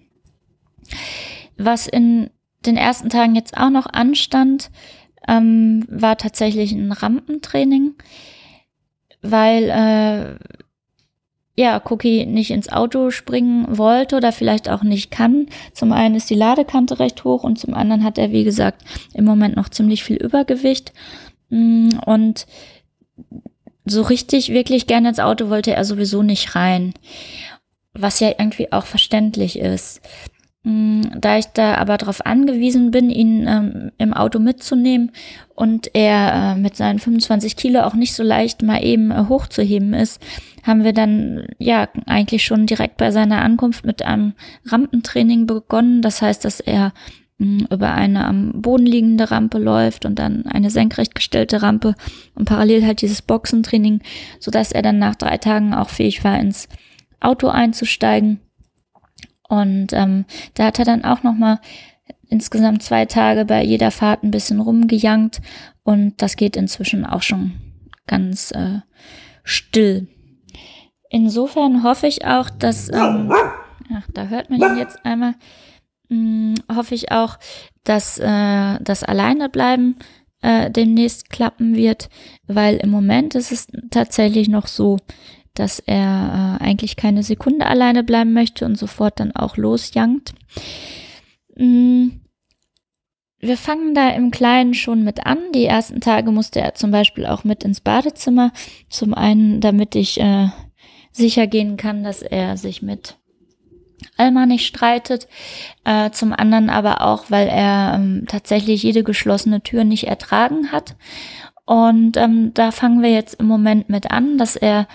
Was 1.58 1.88
in 1.88 2.32
den 2.66 2.78
ersten 2.78 3.10
Tagen 3.10 3.36
jetzt 3.36 3.56
auch 3.58 3.70
noch 3.70 3.86
anstand, 3.86 4.72
ähm, 5.28 5.86
war 5.90 6.18
tatsächlich 6.18 6.72
ein 6.72 6.92
Rampentraining, 6.92 7.94
weil 9.22 9.70
äh, 9.70 10.60
ja, 11.60 11.82
Cookie 11.90 12.26
nicht 12.26 12.52
ins 12.52 12.72
Auto 12.72 13.12
springen 13.12 13.78
wollte 13.78 14.16
oder 14.16 14.32
vielleicht 14.32 14.70
auch 14.70 14.82
nicht 14.82 15.12
kann. 15.12 15.48
Zum 15.74 15.92
einen 15.92 16.16
ist 16.16 16.30
die 16.30 16.36
Ladekante 16.36 17.00
recht 17.00 17.26
hoch 17.26 17.44
und 17.44 17.60
zum 17.60 17.74
anderen 17.74 18.06
hat 18.06 18.18
er, 18.18 18.32
wie 18.32 18.46
gesagt, 18.46 18.82
im 19.14 19.26
Moment 19.26 19.58
noch 19.58 19.68
ziemlich 19.68 20.06
viel 20.06 20.16
Übergewicht. 20.16 20.94
Mm, 21.50 21.90
und 22.06 22.48
so 23.84 24.04
richtig, 24.04 24.54
wirklich 24.54 24.88
gerne 24.88 25.10
ins 25.10 25.20
Auto 25.20 25.50
wollte 25.50 25.76
er 25.76 25.84
sowieso 25.84 26.24
nicht 26.24 26.56
rein. 26.56 26.94
Was 27.92 28.22
ja 28.22 28.30
irgendwie 28.30 28.72
auch 28.72 28.86
verständlich 28.86 29.60
ist. 29.60 30.00
Mm, 30.64 31.02
da 31.18 31.38
ich 31.38 31.48
da 31.48 31.76
aber 31.76 31.98
darauf 31.98 32.26
angewiesen 32.26 32.92
bin, 32.92 33.10
ihn 33.10 33.48
ähm, 33.50 33.92
im 33.98 34.14
Auto 34.14 34.40
mitzunehmen 34.40 35.12
und 35.56 35.94
er 35.94 36.54
äh, 36.56 36.60
mit 36.60 36.78
seinen 36.78 37.00
25 37.00 37.58
Kilo 37.58 37.82
auch 37.82 37.96
nicht 37.96 38.14
so 38.14 38.24
leicht 38.24 38.62
mal 38.62 38.82
eben 38.82 39.12
äh, 39.12 39.26
hochzuheben 39.28 39.94
ist, 39.94 40.22
haben 40.64 40.84
wir 40.84 40.94
dann 40.94 41.48
ja 41.58 41.88
eigentlich 42.06 42.44
schon 42.44 42.66
direkt 42.66 42.98
bei 42.98 43.12
seiner 43.12 43.42
Ankunft 43.42 43.86
mit 43.86 44.04
einem 44.04 44.34
Rampentraining 44.66 45.46
begonnen. 45.46 46.02
Das 46.02 46.22
heißt, 46.22 46.44
dass 46.46 46.60
er 46.60 46.94
mh, 47.38 47.48
mm, 47.48 47.68
über 47.74 47.94
eine 47.94 48.26
am 48.26 48.62
Boden 48.62 48.86
liegende 48.86 49.32
Rampe 49.32 49.58
läuft 49.58 50.06
und 50.06 50.20
dann 50.20 50.46
eine 50.46 50.70
senkrecht 50.70 51.16
gestellte 51.16 51.62
Rampe 51.62 51.96
und 52.36 52.46
parallel 52.46 52.86
halt 52.86 53.02
dieses 53.02 53.22
Boxentraining, 53.22 54.02
so 54.40 54.52
dass 54.52 54.72
er 54.72 54.82
dann 54.82 55.00
nach 55.00 55.16
drei 55.16 55.38
Tagen 55.38 55.74
auch 55.74 55.90
fähig 55.90 56.24
war, 56.24 56.40
ins 56.40 56.68
Auto 57.20 57.48
einzusteigen 57.48 58.40
und 59.50 59.94
ähm, 59.94 60.26
da 60.54 60.66
hat 60.66 60.80
er 60.80 60.86
dann 60.86 61.04
auch 61.04 61.24
noch 61.24 61.34
mal 61.34 61.60
insgesamt 62.30 62.84
zwei 62.84 63.06
Tage 63.06 63.46
bei 63.46 63.64
jeder 63.64 63.90
Fahrt 63.92 64.24
ein 64.24 64.32
bisschen 64.32 64.60
rumgejankt 64.60 65.42
und 65.84 66.22
das 66.22 66.38
geht 66.38 66.56
inzwischen 66.56 67.04
auch 67.04 67.24
schon 67.24 67.54
ganz 68.06 68.52
äh, 68.52 68.82
still. 69.44 70.08
Insofern 71.10 71.84
hoffe 71.84 72.08
ich 72.08 72.26
auch, 72.26 72.50
dass, 72.50 72.90
ähm, 72.90 73.32
ach, 73.94 74.08
da 74.14 74.28
hört 74.28 74.50
man 74.50 74.62
ihn 74.62 74.78
jetzt 74.78 75.04
einmal, 75.04 75.34
mh, 76.10 76.16
hm, 76.16 76.54
hoffe 76.76 76.96
ich 76.96 77.12
auch, 77.12 77.38
dass 77.84 78.20
äh, 78.20 78.78
das 78.82 79.04
Alleinebleiben 79.04 79.98
äh, 80.42 80.70
demnächst 80.70 81.30
klappen 81.30 81.76
wird, 81.76 82.10
weil 82.48 82.78
im 82.78 82.92
Moment 82.92 83.36
ist 83.36 83.52
es 83.52 83.68
tatsächlich 83.90 84.48
noch 84.48 84.68
so, 84.68 84.98
dass 85.56 85.80
er 85.80 86.60
äh, 86.62 86.64
eigentlich 86.64 86.96
keine 86.96 87.24
Sekunde 87.24 87.66
alleine 87.66 88.04
bleiben 88.04 88.34
möchte 88.34 88.66
und 88.66 88.78
sofort 88.78 89.20
dann 89.20 89.36
auch 89.36 89.58
losjankt. 89.58 90.34
Mm. 91.56 92.10
Wir 93.42 93.56
fangen 93.56 93.96
da 93.96 94.10
im 94.10 94.32
Kleinen 94.32 94.74
schon 94.74 95.06
mit 95.06 95.26
an. 95.26 95.38
Die 95.56 95.64
ersten 95.64 96.02
Tage 96.02 96.30
musste 96.30 96.60
er 96.60 96.76
zum 96.76 96.92
Beispiel 96.92 97.26
auch 97.26 97.46
mit 97.46 97.64
ins 97.64 97.80
Badezimmer. 97.80 98.52
Zum 98.90 99.14
einen, 99.14 99.62
damit 99.62 99.96
ich 99.96 100.20
äh, 100.20 100.50
sicher 101.20 101.46
gehen 101.46 101.78
kann, 101.78 102.04
dass 102.04 102.22
er 102.24 102.58
sich 102.58 102.82
mit 102.82 103.18
Alma 104.18 104.46
nicht 104.46 104.66
streitet. 104.66 105.28
Äh, 105.84 106.12
zum 106.12 106.34
anderen 106.34 106.70
aber 106.70 107.02
auch, 107.02 107.26
weil 107.30 107.48
er 107.48 107.94
ähm, 107.96 108.26
tatsächlich 108.28 108.84
jede 108.84 109.04
geschlossene 109.04 109.62
Tür 109.62 109.84
nicht 109.84 110.08
ertragen 110.08 110.72
hat. 110.72 110.96
Und 111.66 112.18
ähm, 112.18 112.52
da 112.54 112.72
fangen 112.72 113.04
wir 113.04 113.12
jetzt 113.12 113.36
im 113.36 113.46
Moment 113.46 113.90
mit 113.90 114.10
an, 114.10 114.38
dass 114.38 114.56
er 114.56 114.88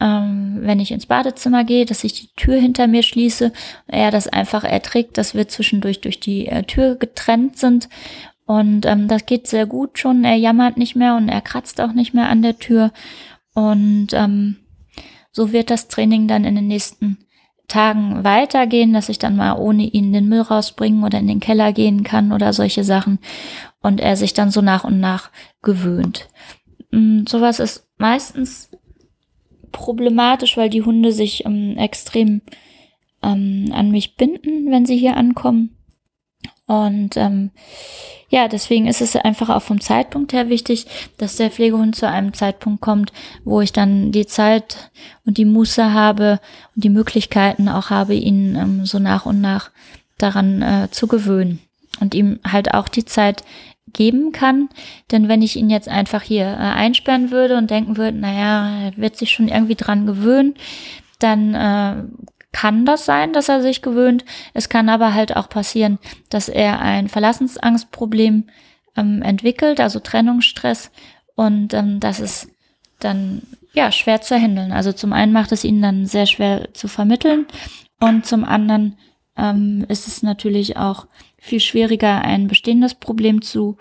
ähm, 0.00 0.58
wenn 0.62 0.80
ich 0.80 0.90
ins 0.90 1.06
Badezimmer 1.06 1.64
gehe, 1.64 1.86
dass 1.86 2.04
ich 2.04 2.12
die 2.14 2.28
Tür 2.36 2.56
hinter 2.56 2.86
mir 2.86 3.02
schließe, 3.02 3.52
er 3.86 4.10
das 4.10 4.26
einfach 4.26 4.64
erträgt, 4.64 5.18
dass 5.18 5.34
wir 5.34 5.48
zwischendurch 5.48 6.00
durch 6.00 6.18
die 6.18 6.46
äh, 6.46 6.64
Tür 6.64 6.96
getrennt 6.96 7.58
sind. 7.58 7.88
Und 8.44 8.86
ähm, 8.86 9.08
das 9.08 9.24
geht 9.24 9.46
sehr 9.46 9.66
gut 9.66 9.98
schon. 9.98 10.24
Er 10.24 10.36
jammert 10.36 10.76
nicht 10.76 10.96
mehr 10.96 11.16
und 11.16 11.28
er 11.28 11.40
kratzt 11.40 11.80
auch 11.80 11.92
nicht 11.92 12.12
mehr 12.12 12.28
an 12.28 12.42
der 12.42 12.58
Tür. 12.58 12.92
Und 13.54 14.08
ähm, 14.12 14.56
so 15.34 15.52
wird 15.52 15.68
das 15.68 15.88
Training 15.88 16.28
dann 16.28 16.44
in 16.44 16.54
den 16.54 16.68
nächsten 16.68 17.18
Tagen 17.66 18.22
weitergehen, 18.22 18.92
dass 18.92 19.08
ich 19.08 19.18
dann 19.18 19.36
mal 19.36 19.58
ohne 19.58 19.82
ihn 19.82 20.12
den 20.12 20.28
Müll 20.28 20.42
rausbringen 20.42 21.02
oder 21.02 21.18
in 21.18 21.26
den 21.26 21.40
Keller 21.40 21.72
gehen 21.72 22.04
kann 22.04 22.30
oder 22.30 22.52
solche 22.52 22.84
Sachen. 22.84 23.18
Und 23.82 24.00
er 24.00 24.16
sich 24.16 24.32
dann 24.32 24.50
so 24.50 24.60
nach 24.60 24.84
und 24.84 25.00
nach 25.00 25.30
gewöhnt. 25.60 26.28
Und 26.92 27.22
mm, 27.22 27.26
sowas 27.26 27.58
ist 27.58 27.88
meistens 27.98 28.70
problematisch, 29.72 30.56
weil 30.56 30.70
die 30.70 30.82
Hunde 30.82 31.10
sich 31.12 31.44
ähm, 31.46 31.76
extrem 31.78 32.42
ähm, 33.22 33.72
an 33.72 33.90
mich 33.90 34.16
binden, 34.16 34.70
wenn 34.70 34.86
sie 34.86 34.96
hier 34.96 35.16
ankommen. 35.16 35.76
Und 36.66 37.16
ähm, 37.16 37.50
ja, 38.34 38.48
deswegen 38.48 38.88
ist 38.88 39.00
es 39.00 39.14
einfach 39.14 39.48
auch 39.48 39.62
vom 39.62 39.80
Zeitpunkt 39.80 40.32
her 40.32 40.48
wichtig, 40.48 40.86
dass 41.18 41.36
der 41.36 41.52
Pflegehund 41.52 41.94
zu 41.94 42.08
einem 42.08 42.34
Zeitpunkt 42.34 42.80
kommt, 42.80 43.12
wo 43.44 43.60
ich 43.60 43.72
dann 43.72 44.10
die 44.10 44.26
Zeit 44.26 44.90
und 45.24 45.38
die 45.38 45.44
Muße 45.44 45.92
habe 45.92 46.40
und 46.74 46.82
die 46.82 46.90
Möglichkeiten 46.90 47.68
auch 47.68 47.90
habe, 47.90 48.14
ihn 48.14 48.56
ähm, 48.56 48.86
so 48.86 48.98
nach 48.98 49.24
und 49.24 49.40
nach 49.40 49.70
daran 50.18 50.62
äh, 50.62 50.88
zu 50.90 51.06
gewöhnen 51.06 51.60
und 52.00 52.16
ihm 52.16 52.40
halt 52.44 52.74
auch 52.74 52.88
die 52.88 53.04
Zeit 53.04 53.44
geben 53.92 54.32
kann. 54.32 54.68
Denn 55.12 55.28
wenn 55.28 55.40
ich 55.40 55.54
ihn 55.54 55.70
jetzt 55.70 55.88
einfach 55.88 56.22
hier 56.22 56.46
äh, 56.46 56.56
einsperren 56.56 57.30
würde 57.30 57.56
und 57.56 57.70
denken 57.70 57.96
würde, 57.96 58.18
naja, 58.18 58.86
er 58.86 58.96
wird 58.96 59.16
sich 59.16 59.30
schon 59.30 59.46
irgendwie 59.46 59.76
dran 59.76 60.06
gewöhnen, 60.06 60.56
dann 61.20 61.54
äh, 61.54 62.02
kann 62.54 62.86
das 62.86 63.04
sein, 63.04 63.32
dass 63.32 63.48
er 63.48 63.60
sich 63.60 63.82
gewöhnt. 63.82 64.24
Es 64.54 64.68
kann 64.68 64.88
aber 64.88 65.12
halt 65.12 65.36
auch 65.36 65.48
passieren, 65.48 65.98
dass 66.30 66.48
er 66.48 66.80
ein 66.80 67.08
Verlassensangstproblem 67.08 68.44
ähm, 68.96 69.22
entwickelt, 69.22 69.80
also 69.80 69.98
Trennungsstress. 69.98 70.92
Und 71.34 71.74
ähm, 71.74 71.98
das 71.98 72.20
ist 72.20 72.48
dann 73.00 73.42
ja 73.72 73.90
schwer 73.90 74.22
zu 74.22 74.36
handeln. 74.36 74.70
Also 74.70 74.92
zum 74.92 75.12
einen 75.12 75.32
macht 75.32 75.50
es 75.50 75.64
ihn 75.64 75.82
dann 75.82 76.06
sehr 76.06 76.26
schwer 76.26 76.72
zu 76.72 76.86
vermitteln 76.86 77.46
und 78.00 78.24
zum 78.24 78.44
anderen 78.44 78.96
ähm, 79.36 79.84
ist 79.88 80.06
es 80.06 80.22
natürlich 80.22 80.76
auch 80.76 81.08
viel 81.38 81.60
schwieriger, 81.60 82.22
ein 82.22 82.46
bestehendes 82.46 82.94
Problem 82.94 83.42
zu 83.42 83.76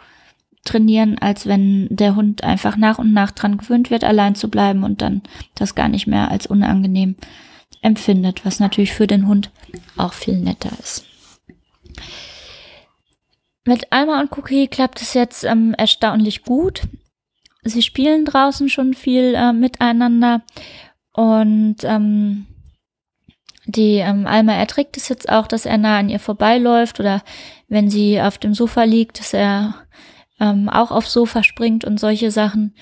trainieren, 0.66 1.20
als 1.20 1.46
wenn 1.46 1.88
der 1.92 2.16
Hund 2.16 2.44
einfach 2.44 2.76
nach 2.76 2.98
und 2.98 3.14
nach 3.14 3.30
dran 3.30 3.58
gewöhnt 3.58 3.92
wird, 3.92 4.04
allein 4.04 4.34
zu 4.34 4.50
bleiben 4.50 4.84
und 4.84 5.04
dann 5.04 5.22
das 5.54 5.76
gar 5.76 5.90
nicht 5.90 6.08
mehr 6.08 6.32
als 6.32 6.48
unangenehm 6.48 7.16
empfindet, 7.84 8.46
was 8.46 8.60
natürlich 8.60 8.94
für 8.94 9.08
den 9.08 9.28
Hund 9.28 9.52
auch 9.98 10.14
viel 10.14 10.38
netter 10.38 10.72
ist. 10.80 11.06
Mit 13.66 13.92
Alma 13.92 14.20
und 14.20 14.38
Cookie 14.38 14.68
klappt 14.68 15.02
es 15.02 15.14
jetzt 15.14 15.44
ähm, 15.44 15.74
erstaunlich 15.78 16.44
gut. 16.44 16.82
Sie 17.64 17.82
spielen 17.82 18.26
draußen 18.26 18.68
schon 18.68 18.94
viel 18.94 19.36
äh, 19.36 19.54
miteinander 19.54 20.42
und 21.14 21.78
ähm, 21.84 22.46
die 23.66 23.98
ähm, 24.00 24.28
Alma 24.28 24.54
erträgt 24.54 24.98
es 24.98 25.08
jetzt 25.08 25.30
auch, 25.30 25.48
dass 25.48 25.66
er 25.66 25.78
nah 25.78 25.98
an 26.00 26.10
ihr 26.10 26.20
vorbeiläuft 26.20 27.00
oder 27.00 27.24
wenn 27.70 27.90
sie 27.90 28.22
auf 28.22 28.38
dem 28.38 28.54
Sofa 28.54 28.84
liegt, 28.84 29.20
dass 29.20 29.34
er 29.34 29.76
ähm, 30.40 30.68
auch 30.68 30.92
aufs 30.92 31.14
Sofa 31.14 31.44
springt 31.44 31.86
und 31.86 32.00
solche 32.00 32.32
Sachen. 32.32 32.76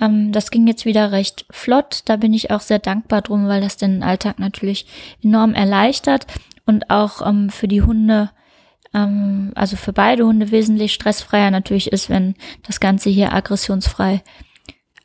Ähm, 0.00 0.32
das 0.32 0.50
ging 0.50 0.66
jetzt 0.66 0.84
wieder 0.84 1.12
recht 1.12 1.46
flott. 1.50 2.02
Da 2.06 2.16
bin 2.16 2.32
ich 2.32 2.50
auch 2.50 2.60
sehr 2.60 2.78
dankbar 2.78 3.22
drum, 3.22 3.46
weil 3.48 3.60
das 3.60 3.76
den 3.76 4.02
Alltag 4.02 4.38
natürlich 4.38 4.86
enorm 5.22 5.54
erleichtert 5.54 6.26
und 6.66 6.90
auch 6.90 7.26
ähm, 7.26 7.50
für 7.50 7.68
die 7.68 7.82
Hunde, 7.82 8.30
ähm, 8.94 9.52
also 9.54 9.76
für 9.76 9.92
beide 9.92 10.24
Hunde 10.24 10.50
wesentlich 10.50 10.92
stressfreier 10.92 11.50
natürlich 11.50 11.92
ist, 11.92 12.08
wenn 12.08 12.34
das 12.66 12.80
Ganze 12.80 13.10
hier 13.10 13.32
aggressionsfrei 13.32 14.22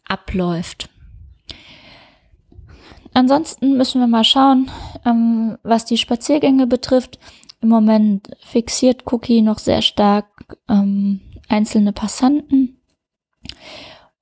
abläuft. 0.08 0.90
ansonsten 3.14 3.78
müssen 3.78 4.02
wir 4.02 4.08
mal 4.08 4.24
schauen, 4.24 4.70
ähm, 5.06 5.58
was 5.64 5.86
die 5.86 5.98
Spaziergänge 5.98 6.68
betrifft. 6.68 7.18
Im 7.62 7.70
Moment 7.70 8.30
fixiert 8.44 9.12
Cookie 9.12 9.42
noch 9.42 9.58
sehr 9.58 9.82
stark 9.82 10.58
ähm, 10.70 11.22
einzelne 11.48 11.94
Passanten. 11.94 12.75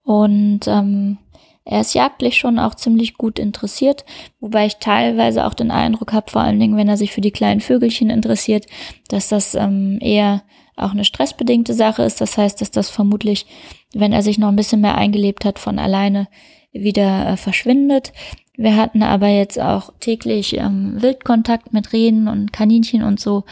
Und 0.04 0.68
ähm, 0.68 1.18
er 1.66 1.82
ist 1.82 1.94
jagdlich 1.94 2.38
schon 2.38 2.60
auch 2.60 2.76
ziemlich 2.76 3.16
gut 3.18 3.40
interessiert, 3.40 4.04
wobei 4.42 4.66
ich 4.66 4.78
teilweise 4.78 5.46
auch 5.46 5.54
den 5.54 5.72
Eindruck 5.72 6.12
habe, 6.12 6.30
vor 6.30 6.42
allen 6.42 6.60
Dingen, 6.60 6.76
wenn 6.76 6.90
er 6.90 6.98
sich 6.98 7.12
für 7.14 7.22
die 7.22 7.32
kleinen 7.32 7.62
Vögelchen 7.62 8.10
interessiert, 8.10 8.66
dass 9.08 9.30
das 9.30 9.56
ähm, 9.56 9.98
eher 10.02 10.44
auch 10.76 10.92
eine 10.92 11.06
stressbedingte 11.06 11.74
Sache 11.74 12.04
ist. 12.04 12.20
Das 12.20 12.38
heißt, 12.38 12.60
dass 12.60 12.72
das 12.72 12.90
vermutlich, 12.90 13.46
wenn 13.94 14.12
er 14.12 14.24
sich 14.24 14.38
noch 14.38 14.50
ein 14.50 14.56
bisschen 14.56 14.82
mehr 14.82 14.96
eingelebt 14.98 15.46
hat, 15.46 15.58
von 15.58 15.80
alleine 15.80 16.28
wieder 16.74 17.30
äh, 17.30 17.38
verschwindet. 17.38 18.12
Wir 18.56 18.76
hatten 18.76 19.02
aber 19.02 19.28
jetzt 19.28 19.60
auch 19.60 19.94
täglich 20.00 20.58
ähm, 20.58 21.02
Wildkontakt 21.02 21.74
mit 21.74 21.94
Rehen 21.94 22.28
und 22.28 22.52
Kaninchen 22.52 23.04
und 23.04 23.20
so. 23.20 23.46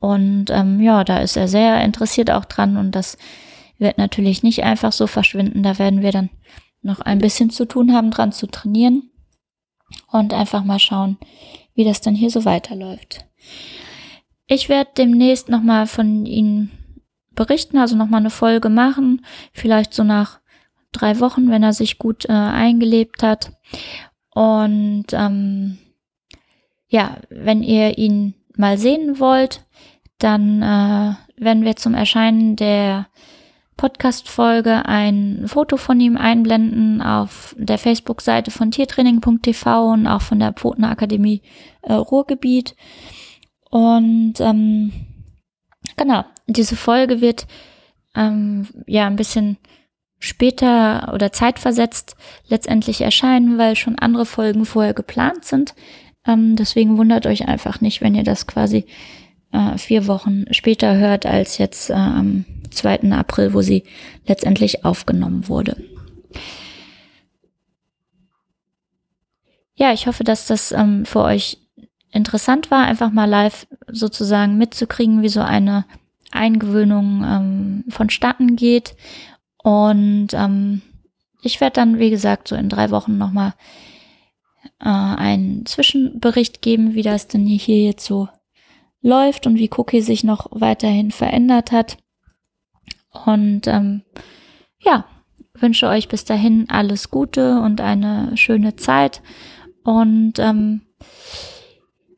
Und 0.00 0.46
ähm, 0.50 0.80
ja, 0.80 1.04
da 1.04 1.18
ist 1.18 1.36
er 1.36 1.46
sehr 1.46 1.82
interessiert 1.84 2.30
auch 2.30 2.44
dran 2.44 2.76
und 2.76 2.92
das 2.92 3.16
wird 3.82 3.98
natürlich 3.98 4.42
nicht 4.42 4.64
einfach 4.64 4.92
so 4.92 5.06
verschwinden. 5.06 5.62
Da 5.62 5.78
werden 5.78 6.02
wir 6.02 6.12
dann 6.12 6.30
noch 6.80 7.00
ein 7.00 7.18
bisschen 7.18 7.50
zu 7.50 7.66
tun 7.66 7.92
haben, 7.92 8.10
dran 8.10 8.32
zu 8.32 8.46
trainieren 8.46 9.10
und 10.10 10.32
einfach 10.32 10.64
mal 10.64 10.78
schauen, 10.78 11.18
wie 11.74 11.84
das 11.84 12.00
dann 12.00 12.14
hier 12.14 12.30
so 12.30 12.44
weiterläuft. 12.44 13.26
Ich 14.46 14.68
werde 14.68 14.90
demnächst 14.96 15.48
nochmal 15.48 15.86
von 15.86 16.26
Ihnen 16.26 16.70
berichten, 17.34 17.78
also 17.78 17.96
nochmal 17.96 18.20
eine 18.20 18.30
Folge 18.30 18.68
machen, 18.68 19.24
vielleicht 19.52 19.94
so 19.94 20.04
nach 20.04 20.40
drei 20.92 21.20
Wochen, 21.20 21.50
wenn 21.50 21.62
er 21.62 21.72
sich 21.72 21.98
gut 21.98 22.26
äh, 22.26 22.32
eingelebt 22.32 23.22
hat. 23.22 23.52
Und 24.30 25.06
ähm, 25.12 25.78
ja, 26.88 27.16
wenn 27.30 27.62
ihr 27.62 27.96
ihn 27.96 28.34
mal 28.56 28.76
sehen 28.76 29.18
wollt, 29.18 29.64
dann 30.18 30.62
äh, 30.62 31.14
werden 31.42 31.64
wir 31.64 31.76
zum 31.76 31.94
Erscheinen 31.94 32.56
der 32.56 33.06
Podcast-Folge 33.82 34.86
ein 34.86 35.42
Foto 35.48 35.76
von 35.76 35.98
ihm 35.98 36.16
einblenden 36.16 37.02
auf 37.02 37.56
der 37.58 37.78
Facebook-Seite 37.78 38.52
von 38.52 38.70
tiertraining.tv 38.70 39.92
und 39.92 40.06
auch 40.06 40.22
von 40.22 40.38
der 40.38 40.52
Pfotenakademie 40.52 41.42
äh, 41.82 41.94
Ruhrgebiet. 41.94 42.76
Und 43.70 44.34
ähm, 44.38 44.92
genau, 45.96 46.24
diese 46.46 46.76
Folge 46.76 47.20
wird 47.20 47.48
ähm, 48.14 48.68
ja 48.86 49.08
ein 49.08 49.16
bisschen 49.16 49.56
später 50.20 51.12
oder 51.12 51.32
zeitversetzt 51.32 52.14
letztendlich 52.46 53.00
erscheinen, 53.00 53.58
weil 53.58 53.74
schon 53.74 53.98
andere 53.98 54.26
Folgen 54.26 54.64
vorher 54.64 54.94
geplant 54.94 55.44
sind. 55.44 55.74
Ähm, 56.24 56.54
deswegen 56.54 56.98
wundert 56.98 57.26
euch 57.26 57.48
einfach 57.48 57.80
nicht, 57.80 58.00
wenn 58.00 58.14
ihr 58.14 58.22
das 58.22 58.46
quasi 58.46 58.86
äh, 59.50 59.76
vier 59.76 60.06
Wochen 60.06 60.44
später 60.52 60.98
hört 60.98 61.26
als 61.26 61.58
jetzt 61.58 61.90
äh, 61.90 61.94
am 61.94 62.44
2. 62.72 63.12
April, 63.12 63.54
wo 63.54 63.62
sie 63.62 63.84
letztendlich 64.26 64.84
aufgenommen 64.84 65.48
wurde. 65.48 65.76
Ja, 69.74 69.92
ich 69.92 70.06
hoffe, 70.06 70.24
dass 70.24 70.46
das 70.46 70.72
ähm, 70.72 71.04
für 71.04 71.22
euch 71.22 71.58
interessant 72.10 72.70
war, 72.70 72.84
einfach 72.84 73.10
mal 73.10 73.24
live 73.24 73.66
sozusagen 73.88 74.58
mitzukriegen, 74.58 75.22
wie 75.22 75.28
so 75.28 75.40
eine 75.40 75.86
Eingewöhnung 76.30 77.24
ähm, 77.24 77.84
vonstatten 77.88 78.56
geht. 78.56 78.94
Und 79.62 80.28
ähm, 80.34 80.82
ich 81.42 81.60
werde 81.60 81.74
dann, 81.74 81.98
wie 81.98 82.10
gesagt, 82.10 82.48
so 82.48 82.54
in 82.54 82.68
drei 82.68 82.90
Wochen 82.90 83.18
nochmal 83.18 83.54
äh, 84.80 84.88
einen 84.88 85.66
Zwischenbericht 85.66 86.62
geben, 86.62 86.94
wie 86.94 87.02
das 87.02 87.26
denn 87.28 87.46
hier 87.46 87.82
jetzt 87.82 88.04
so 88.04 88.28
läuft 89.00 89.46
und 89.46 89.56
wie 89.56 89.70
Cookie 89.76 90.00
sich 90.00 90.22
noch 90.22 90.46
weiterhin 90.50 91.10
verändert 91.10 91.72
hat. 91.72 91.98
Und 93.12 93.66
ähm, 93.66 94.02
ja, 94.80 95.04
wünsche 95.54 95.88
euch 95.88 96.08
bis 96.08 96.24
dahin 96.24 96.66
alles 96.68 97.10
Gute 97.10 97.60
und 97.60 97.80
eine 97.80 98.36
schöne 98.36 98.76
Zeit. 98.76 99.22
Und 99.84 100.38
ähm, 100.38 100.82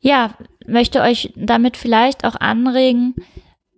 ja, 0.00 0.34
möchte 0.66 1.00
euch 1.00 1.32
damit 1.36 1.76
vielleicht 1.76 2.24
auch 2.24 2.36
anregen, 2.36 3.14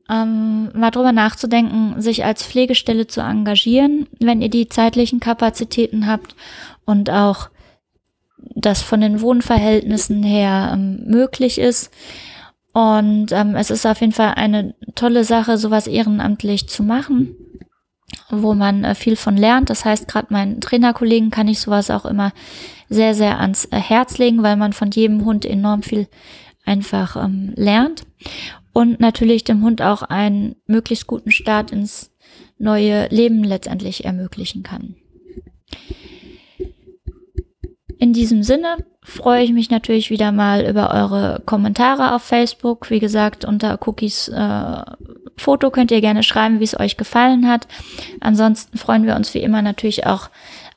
ähm, 0.08 0.70
mal 0.74 0.90
drüber 0.90 1.12
nachzudenken, 1.12 2.00
sich 2.00 2.24
als 2.24 2.44
Pflegestelle 2.44 3.06
zu 3.06 3.20
engagieren, 3.20 4.06
wenn 4.20 4.42
ihr 4.42 4.50
die 4.50 4.68
zeitlichen 4.68 5.20
Kapazitäten 5.20 6.06
habt 6.06 6.36
und 6.84 7.10
auch 7.10 7.48
das 8.38 8.82
von 8.82 9.00
den 9.00 9.20
Wohnverhältnissen 9.20 10.22
her 10.22 10.70
ähm, 10.72 11.04
möglich 11.06 11.58
ist. 11.58 11.90
Und 12.76 13.32
ähm, 13.32 13.56
es 13.56 13.70
ist 13.70 13.86
auf 13.86 14.02
jeden 14.02 14.12
Fall 14.12 14.34
eine 14.34 14.74
tolle 14.94 15.24
Sache, 15.24 15.56
sowas 15.56 15.86
ehrenamtlich 15.86 16.68
zu 16.68 16.82
machen, 16.82 17.34
wo 18.28 18.52
man 18.52 18.84
äh, 18.84 18.94
viel 18.94 19.16
von 19.16 19.38
lernt. 19.38 19.70
Das 19.70 19.86
heißt, 19.86 20.06
gerade 20.06 20.26
meinen 20.30 20.60
Trainerkollegen 20.60 21.30
kann 21.30 21.48
ich 21.48 21.58
sowas 21.58 21.90
auch 21.90 22.04
immer 22.04 22.34
sehr, 22.90 23.14
sehr 23.14 23.40
ans 23.40 23.64
äh, 23.70 23.78
Herz 23.78 24.18
legen, 24.18 24.42
weil 24.42 24.58
man 24.58 24.74
von 24.74 24.90
jedem 24.90 25.24
Hund 25.24 25.46
enorm 25.46 25.82
viel 25.84 26.06
einfach 26.66 27.16
ähm, 27.16 27.54
lernt. 27.56 28.04
Und 28.74 29.00
natürlich 29.00 29.42
dem 29.42 29.62
Hund 29.62 29.80
auch 29.80 30.02
einen 30.02 30.56
möglichst 30.66 31.06
guten 31.06 31.30
Start 31.30 31.70
ins 31.70 32.12
neue 32.58 33.08
Leben 33.08 33.42
letztendlich 33.42 34.04
ermöglichen 34.04 34.62
kann. 34.62 34.96
In 37.98 38.12
diesem 38.12 38.42
Sinne 38.42 38.76
freue 39.06 39.44
ich 39.44 39.52
mich 39.52 39.70
natürlich 39.70 40.10
wieder 40.10 40.32
mal 40.32 40.66
über 40.68 40.92
eure 40.92 41.40
Kommentare 41.46 42.12
auf 42.12 42.22
Facebook. 42.22 42.90
Wie 42.90 42.98
gesagt, 42.98 43.44
unter 43.44 43.78
Cookies 43.86 44.28
äh, 44.28 44.82
Foto 45.36 45.70
könnt 45.70 45.92
ihr 45.92 46.00
gerne 46.00 46.24
schreiben, 46.24 46.58
wie 46.58 46.64
es 46.64 46.78
euch 46.78 46.96
gefallen 46.96 47.48
hat. 47.48 47.68
Ansonsten 48.20 48.76
freuen 48.76 49.06
wir 49.06 49.14
uns 49.14 49.32
wie 49.32 49.38
immer 49.38 49.62
natürlich 49.62 50.06
auch 50.06 50.28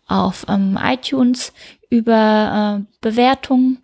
auf 0.08 0.46
ähm, 0.48 0.78
iTunes 0.82 1.54
über 1.90 2.80
äh, 2.80 2.98
Bewertungen. 3.02 3.80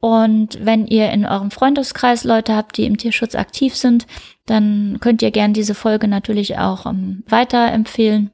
Und 0.00 0.58
wenn 0.64 0.86
ihr 0.88 1.10
in 1.12 1.24
eurem 1.24 1.52
Freundeskreis 1.52 2.24
Leute 2.24 2.56
habt, 2.56 2.76
die 2.76 2.86
im 2.86 2.98
Tierschutz 2.98 3.36
aktiv 3.36 3.76
sind, 3.76 4.06
dann 4.46 4.98
könnt 5.00 5.22
ihr 5.22 5.30
gerne 5.30 5.54
diese 5.54 5.76
Folge 5.76 6.08
natürlich 6.08 6.58
auch 6.58 6.86
ähm, 6.86 7.22
weiterempfehlen, 7.28 8.32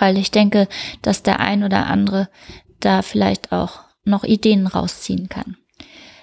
weil 0.00 0.18
ich 0.18 0.32
denke, 0.32 0.66
dass 1.02 1.22
der 1.22 1.38
ein 1.38 1.62
oder 1.62 1.86
andere 1.86 2.28
da 2.80 3.02
vielleicht 3.02 3.52
auch 3.52 3.85
noch 4.06 4.24
Ideen 4.24 4.66
rausziehen 4.66 5.28
kann. 5.28 5.56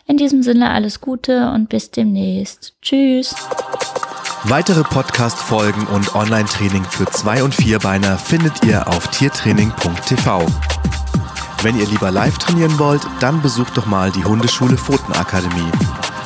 In 0.05 0.17
diesem 0.17 0.43
Sinne 0.43 0.71
alles 0.71 0.99
Gute 0.99 1.51
und 1.51 1.69
bis 1.69 1.91
demnächst. 1.91 2.73
Tschüss. 2.81 3.35
Weitere 4.45 4.83
Podcast-Folgen 4.83 5.87
und 5.87 6.15
Online-Training 6.15 6.83
für 6.83 7.05
Zwei- 7.05 7.43
und 7.43 7.55
Vierbeiner 7.55 8.17
findet 8.17 8.65
ihr 8.65 8.87
auf 8.89 9.07
tiertraining.tv. 9.07 10.45
Wenn 11.61 11.79
ihr 11.79 11.87
lieber 11.87 12.11
live 12.11 12.37
trainieren 12.39 12.77
wollt, 12.77 13.07
dann 13.21 13.41
besucht 13.41 13.77
doch 13.77 13.85
mal 13.85 14.11
die 14.11 14.25
Hundeschule 14.25 14.75
Pfotenakademie. 14.75 15.71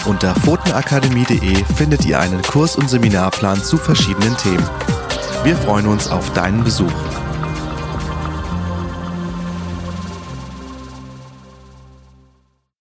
Unter 0.06 0.34
pfotenakademie.de 0.34 1.64
findet 1.76 2.06
ihr 2.06 2.20
einen 2.20 2.42
Kurs- 2.42 2.76
und 2.76 2.90
Seminarplan 2.90 3.64
zu 3.64 3.78
verschiedenen 3.78 4.36
Themen. 4.38 4.68
Wir 5.44 5.56
freuen 5.56 5.86
uns 5.86 6.08
auf 6.08 6.34
deinen 6.34 6.64
Besuch. 6.64 7.27